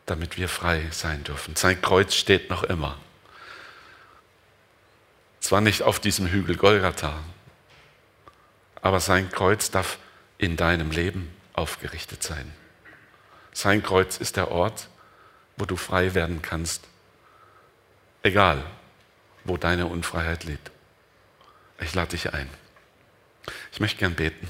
damit 0.05 0.37
wir 0.37 0.49
frei 0.49 0.87
sein 0.91 1.23
dürfen. 1.23 1.55
Sein 1.55 1.81
Kreuz 1.81 2.13
steht 2.13 2.49
noch 2.49 2.63
immer. 2.63 2.97
Zwar 5.39 5.61
nicht 5.61 5.81
auf 5.83 5.99
diesem 5.99 6.27
Hügel 6.27 6.55
Golgatha, 6.55 7.19
aber 8.81 8.99
sein 8.99 9.29
Kreuz 9.29 9.71
darf 9.71 9.97
in 10.37 10.57
deinem 10.57 10.91
Leben 10.91 11.33
aufgerichtet 11.53 12.23
sein. 12.23 12.53
Sein 13.53 13.83
Kreuz 13.83 14.17
ist 14.17 14.37
der 14.37 14.51
Ort, 14.51 14.89
wo 15.57 15.65
du 15.65 15.75
frei 15.75 16.13
werden 16.13 16.41
kannst, 16.41 16.87
egal 18.21 18.63
wo 19.43 19.57
deine 19.57 19.87
Unfreiheit 19.87 20.45
liegt. 20.45 20.71
Ich 21.79 21.93
lade 21.93 22.11
dich 22.11 22.33
ein. 22.33 22.49
Ich 23.71 23.79
möchte 23.79 23.99
gern 23.99 24.15
beten. 24.15 24.47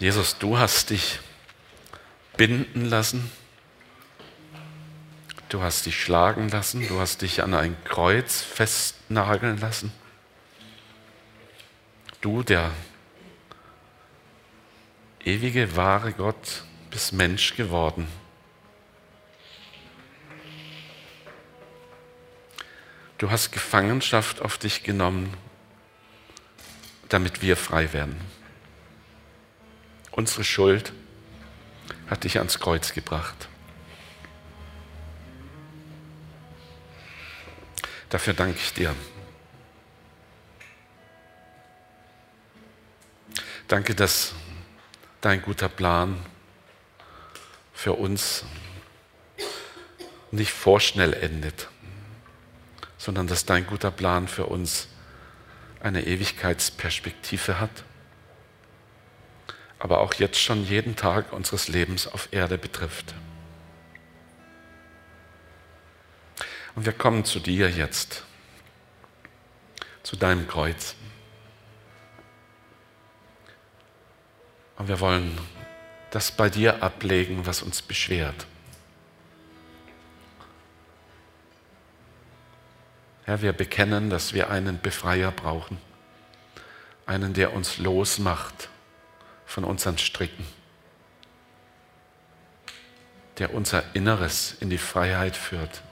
Jesus, 0.00 0.38
du 0.38 0.56
hast 0.56 0.88
dich 0.88 1.20
binden 2.38 2.86
lassen, 2.86 3.30
du 5.50 5.62
hast 5.62 5.84
dich 5.84 6.00
schlagen 6.00 6.48
lassen, 6.48 6.86
du 6.86 7.00
hast 7.00 7.22
dich 7.22 7.42
an 7.42 7.54
ein 7.54 7.76
Kreuz 7.84 8.40
festnageln 8.40 9.58
lassen. 9.58 9.92
Du, 12.20 12.42
der 12.42 12.70
ewige, 15.24 15.76
wahre 15.76 16.12
Gott, 16.12 16.62
bist 16.90 17.12
Mensch 17.12 17.56
geworden. 17.56 18.06
Du 23.18 23.30
hast 23.30 23.52
Gefangenschaft 23.52 24.40
auf 24.40 24.56
dich 24.56 24.82
genommen, 24.82 25.36
damit 27.08 27.42
wir 27.42 27.56
frei 27.56 27.92
werden. 27.92 28.18
Unsere 30.12 30.44
Schuld 30.44 30.92
hat 32.08 32.24
dich 32.24 32.38
ans 32.38 32.58
Kreuz 32.60 32.94
gebracht. 32.94 33.49
Dafür 38.10 38.34
danke 38.34 38.58
ich 38.58 38.74
dir. 38.74 38.94
Danke, 43.68 43.94
dass 43.94 44.34
dein 45.20 45.40
guter 45.42 45.68
Plan 45.68 46.16
für 47.72 47.94
uns 47.94 48.44
nicht 50.30 50.52
vorschnell 50.52 51.14
endet, 51.14 51.68
sondern 52.98 53.26
dass 53.26 53.46
dein 53.46 53.66
guter 53.66 53.90
Plan 53.90 54.28
für 54.28 54.46
uns 54.46 54.88
eine 55.80 56.06
Ewigkeitsperspektive 56.06 57.58
hat 57.58 57.84
aber 59.80 60.00
auch 60.00 60.14
jetzt 60.14 60.38
schon 60.38 60.64
jeden 60.64 60.94
Tag 60.94 61.32
unseres 61.32 61.66
Lebens 61.66 62.06
auf 62.06 62.28
Erde 62.30 62.58
betrifft. 62.58 63.14
Und 66.74 66.86
wir 66.86 66.92
kommen 66.92 67.24
zu 67.24 67.40
dir 67.40 67.68
jetzt, 67.70 68.24
zu 70.02 70.16
deinem 70.16 70.46
Kreuz. 70.46 70.94
Und 74.76 74.88
wir 74.88 75.00
wollen 75.00 75.38
das 76.10 76.32
bei 76.32 76.48
dir 76.48 76.82
ablegen, 76.82 77.46
was 77.46 77.62
uns 77.62 77.82
beschwert. 77.82 78.46
Herr, 83.24 83.42
wir 83.42 83.52
bekennen, 83.52 84.10
dass 84.10 84.32
wir 84.32 84.50
einen 84.50 84.80
Befreier 84.80 85.30
brauchen, 85.30 85.78
einen, 87.06 87.34
der 87.34 87.52
uns 87.52 87.78
losmacht 87.78 88.68
von 89.46 89.64
unseren 89.64 89.98
Stricken, 89.98 90.46
der 93.38 93.54
unser 93.54 93.84
Inneres 93.94 94.56
in 94.60 94.70
die 94.70 94.78
Freiheit 94.78 95.36
führt. 95.36 95.82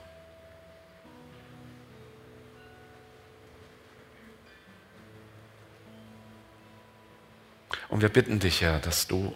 Und 7.99 8.03
wir 8.03 8.13
bitten 8.13 8.39
dich, 8.39 8.61
Herr, 8.61 8.79
dass 8.79 9.07
du 9.07 9.35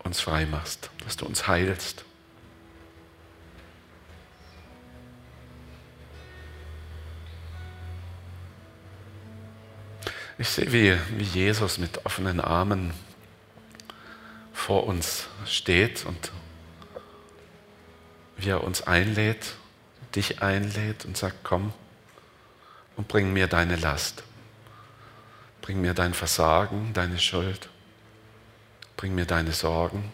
uns 0.00 0.20
frei 0.20 0.44
machst, 0.44 0.90
dass 1.02 1.16
du 1.16 1.24
uns 1.24 1.48
heilst. 1.48 2.04
Ich 10.36 10.50
sehe, 10.50 10.70
wie, 10.70 10.98
wie 11.16 11.24
Jesus 11.24 11.78
mit 11.78 12.04
offenen 12.04 12.42
Armen 12.42 12.92
vor 14.52 14.86
uns 14.86 15.28
steht 15.46 16.04
und 16.04 16.30
wie 18.36 18.50
er 18.50 18.62
uns 18.64 18.82
einlädt, 18.82 19.54
dich 20.14 20.42
einlädt 20.42 21.06
und 21.06 21.16
sagt, 21.16 21.38
komm 21.42 21.72
und 22.96 23.08
bring 23.08 23.32
mir 23.32 23.46
deine 23.46 23.76
Last. 23.76 24.24
Bring 25.64 25.80
mir 25.80 25.94
dein 25.94 26.12
Versagen, 26.12 26.92
deine 26.92 27.18
Schuld. 27.18 27.70
Bring 28.98 29.14
mir 29.14 29.24
deine 29.24 29.52
Sorgen. 29.52 30.12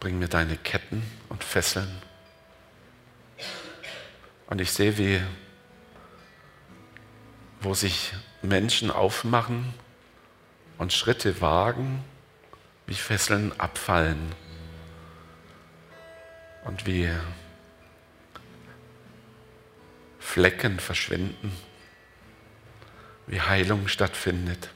Bring 0.00 0.18
mir 0.18 0.28
deine 0.28 0.58
Ketten 0.58 1.02
und 1.30 1.42
Fesseln. 1.42 1.90
Und 4.50 4.60
ich 4.60 4.70
sehe, 4.72 4.98
wie 4.98 5.22
wo 7.62 7.72
sich 7.72 8.12
Menschen 8.42 8.90
aufmachen 8.90 9.72
und 10.76 10.92
Schritte 10.92 11.40
wagen, 11.40 12.04
wie 12.84 12.92
Fesseln 12.92 13.58
abfallen 13.58 14.34
und 16.64 16.84
wie 16.84 17.08
Flecken 20.18 20.78
verschwinden, 20.78 21.56
wie 23.30 23.40
Heilung 23.40 23.86
stattfindet. 23.86 24.70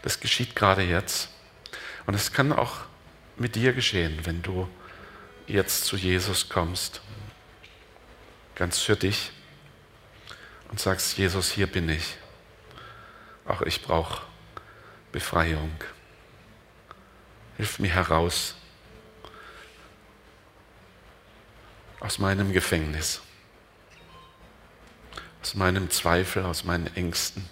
Das 0.00 0.20
geschieht 0.20 0.56
gerade 0.56 0.82
jetzt. 0.82 1.28
Und 2.06 2.14
es 2.14 2.32
kann 2.32 2.50
auch 2.50 2.76
mit 3.36 3.54
dir 3.54 3.74
geschehen, 3.74 4.24
wenn 4.24 4.40
du 4.40 4.68
jetzt 5.46 5.84
zu 5.84 5.96
Jesus 5.96 6.48
kommst, 6.48 7.02
ganz 8.54 8.78
für 8.78 8.96
dich 8.96 9.30
und 10.70 10.80
sagst, 10.80 11.18
Jesus, 11.18 11.50
hier 11.50 11.66
bin 11.66 11.90
ich. 11.90 12.16
Auch 13.44 13.60
ich 13.60 13.82
brauche 13.82 14.22
Befreiung. 15.12 15.72
Hilf 17.58 17.78
mir 17.78 17.92
heraus 17.92 18.54
aus 22.00 22.18
meinem 22.18 22.52
Gefängnis, 22.52 23.20
aus 25.42 25.54
meinem 25.54 25.90
Zweifel, 25.90 26.44
aus 26.44 26.64
meinen 26.64 26.94
Ängsten, 26.96 27.48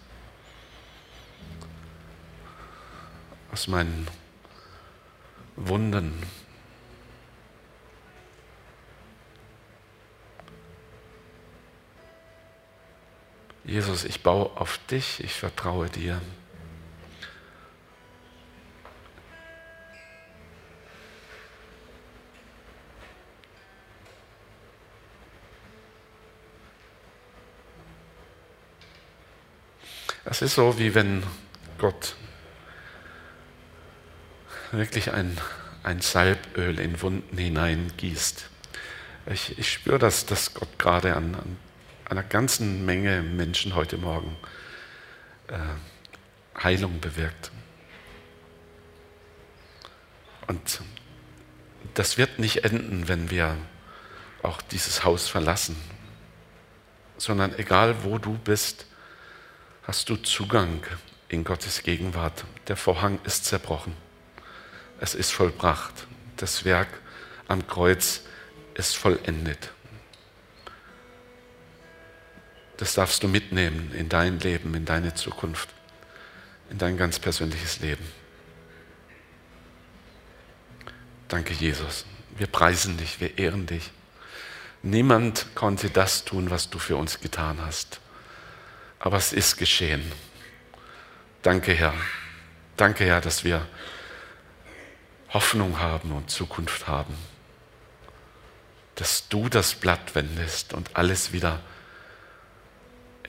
aus 3.53 3.69
meinen 3.69 4.07
Wunden. 5.57 6.23
Jesus, 13.65 14.05
ich 14.05 14.23
baue 14.23 14.57
auf 14.57 14.79
dich, 14.91 15.23
ich 15.25 15.33
vertraue 15.33 15.89
dir. 15.89 16.21
Es 30.29 30.43
ist 30.43 30.57
so, 30.57 30.77
wie 30.77 30.93
wenn 30.97 31.23
Gott 31.79 32.17
wirklich 34.73 35.13
ein, 35.13 35.39
ein 35.85 36.01
Salböl 36.01 36.81
in 36.81 37.01
Wunden 37.01 37.39
hineingießt. 37.39 38.51
Ich, 39.27 39.57
ich 39.57 39.73
spüre, 39.73 40.01
dass, 40.01 40.27
dass 40.27 40.53
Gott 40.53 40.81
gerade 40.81 41.15
an, 41.15 41.37
an 41.37 41.57
einer 42.07 42.25
ganzen 42.25 42.85
Menge 42.85 43.23
Menschen 43.23 43.77
heute 43.77 43.99
Morgen 43.99 44.37
äh, 45.47 46.61
Heilung 46.61 46.99
bewirkt. 46.99 47.53
Und 50.49 50.81
das 51.95 52.19
wird 52.19 52.41
nicht 52.41 52.65
enden, 52.65 53.07
wenn 53.07 53.31
wir 53.31 53.57
auch 54.43 54.61
dieses 54.61 55.05
Haus 55.05 55.29
verlassen, 55.29 55.77
sondern 57.17 57.57
egal 57.61 58.03
wo 58.03 58.19
du 58.19 58.37
bist, 58.39 58.87
hast 59.87 60.09
du 60.09 60.17
Zugang 60.17 60.83
in 61.29 61.45
Gottes 61.45 61.83
Gegenwart. 61.85 62.45
Der 62.67 62.77
Vorhang 62.77 63.21
ist 63.25 63.45
zerbrochen. 63.45 63.95
Es 65.01 65.15
ist 65.15 65.31
vollbracht. 65.31 66.09
Das 66.37 66.65
Werk 66.65 66.89
am 67.47 67.67
Kreuz 67.69 68.23
ist 68.75 68.97
vollendet. 68.97 69.71
Das 72.79 72.95
darfst 72.95 73.23
du 73.23 73.29
mitnehmen 73.29 73.93
in 73.95 74.09
dein 74.09 74.41
Leben, 74.41 74.75
in 74.75 74.85
deine 74.85 75.15
Zukunft, 75.15 75.69
in 76.69 76.79
dein 76.79 76.97
ganz 76.97 77.21
persönliches 77.21 77.79
Leben. 77.81 78.05
Danke, 81.29 81.55
Jesus. 81.55 82.05
Wir 82.37 82.49
preisen 82.49 82.99
dich, 82.99 83.21
wir 83.21 83.39
ehren 83.39 83.67
dich. 83.67 83.93
Niemand 84.83 85.55
konnte 85.55 85.91
das 85.91 86.25
tun, 86.25 86.51
was 86.51 86.71
du 86.71 86.79
für 86.79 86.97
uns 86.97 87.21
getan 87.21 87.61
hast 87.65 88.01
aber 89.07 89.19
es 89.19 89.33
ist 89.33 89.57
geschehen. 89.57 90.03
Danke, 91.43 91.73
Herr. 91.73 91.95
Danke, 92.77 93.05
Herr, 93.05 93.21
dass 93.21 93.45
wir 93.45 93.65
Hoffnung 95.29 95.79
haben 95.79 96.11
und 96.11 96.29
Zukunft 96.29 96.89
haben. 96.89 97.15
Dass 98.97 99.29
du 99.29 99.49
das 99.49 99.77
Blatt 99.77 100.17
wendest 100.17 100.75
und 100.75 100.97
alles 100.97 101.33
wieder 101.33 101.61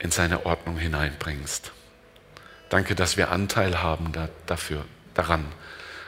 in 0.00 0.10
seine 0.10 0.46
Ordnung 0.46 0.78
hineinbringst. 0.78 1.70
Danke, 2.70 2.96
dass 2.96 3.16
wir 3.16 3.30
Anteil 3.30 3.80
haben 3.80 4.10
da, 4.10 4.28
dafür, 4.46 4.84
daran. 5.14 5.46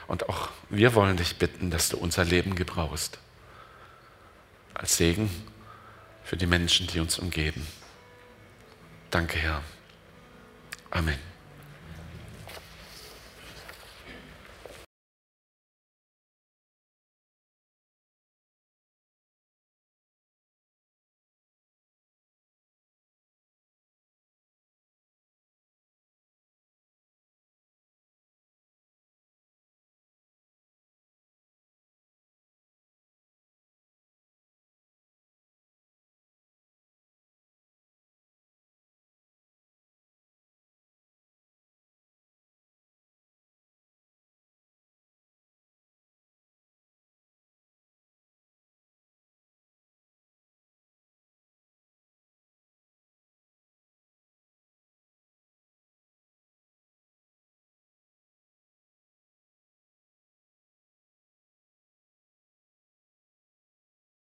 Und 0.07 0.27
auch 0.27 0.49
wir 0.69 0.95
wollen 0.95 1.15
dich 1.15 1.37
bitten, 1.37 1.71
dass 1.71 1.87
du 1.87 1.97
unser 1.97 2.25
Leben 2.25 2.55
gebrauchst. 2.55 3.19
Als 4.73 4.97
Segen 4.97 5.31
für 6.25 6.35
die 6.35 6.45
Menschen, 6.45 6.87
die 6.87 6.99
uns 6.99 7.17
umgeben. 7.17 7.65
Danke, 9.11 9.37
Herr. 9.37 9.61
Amen. 10.89 11.30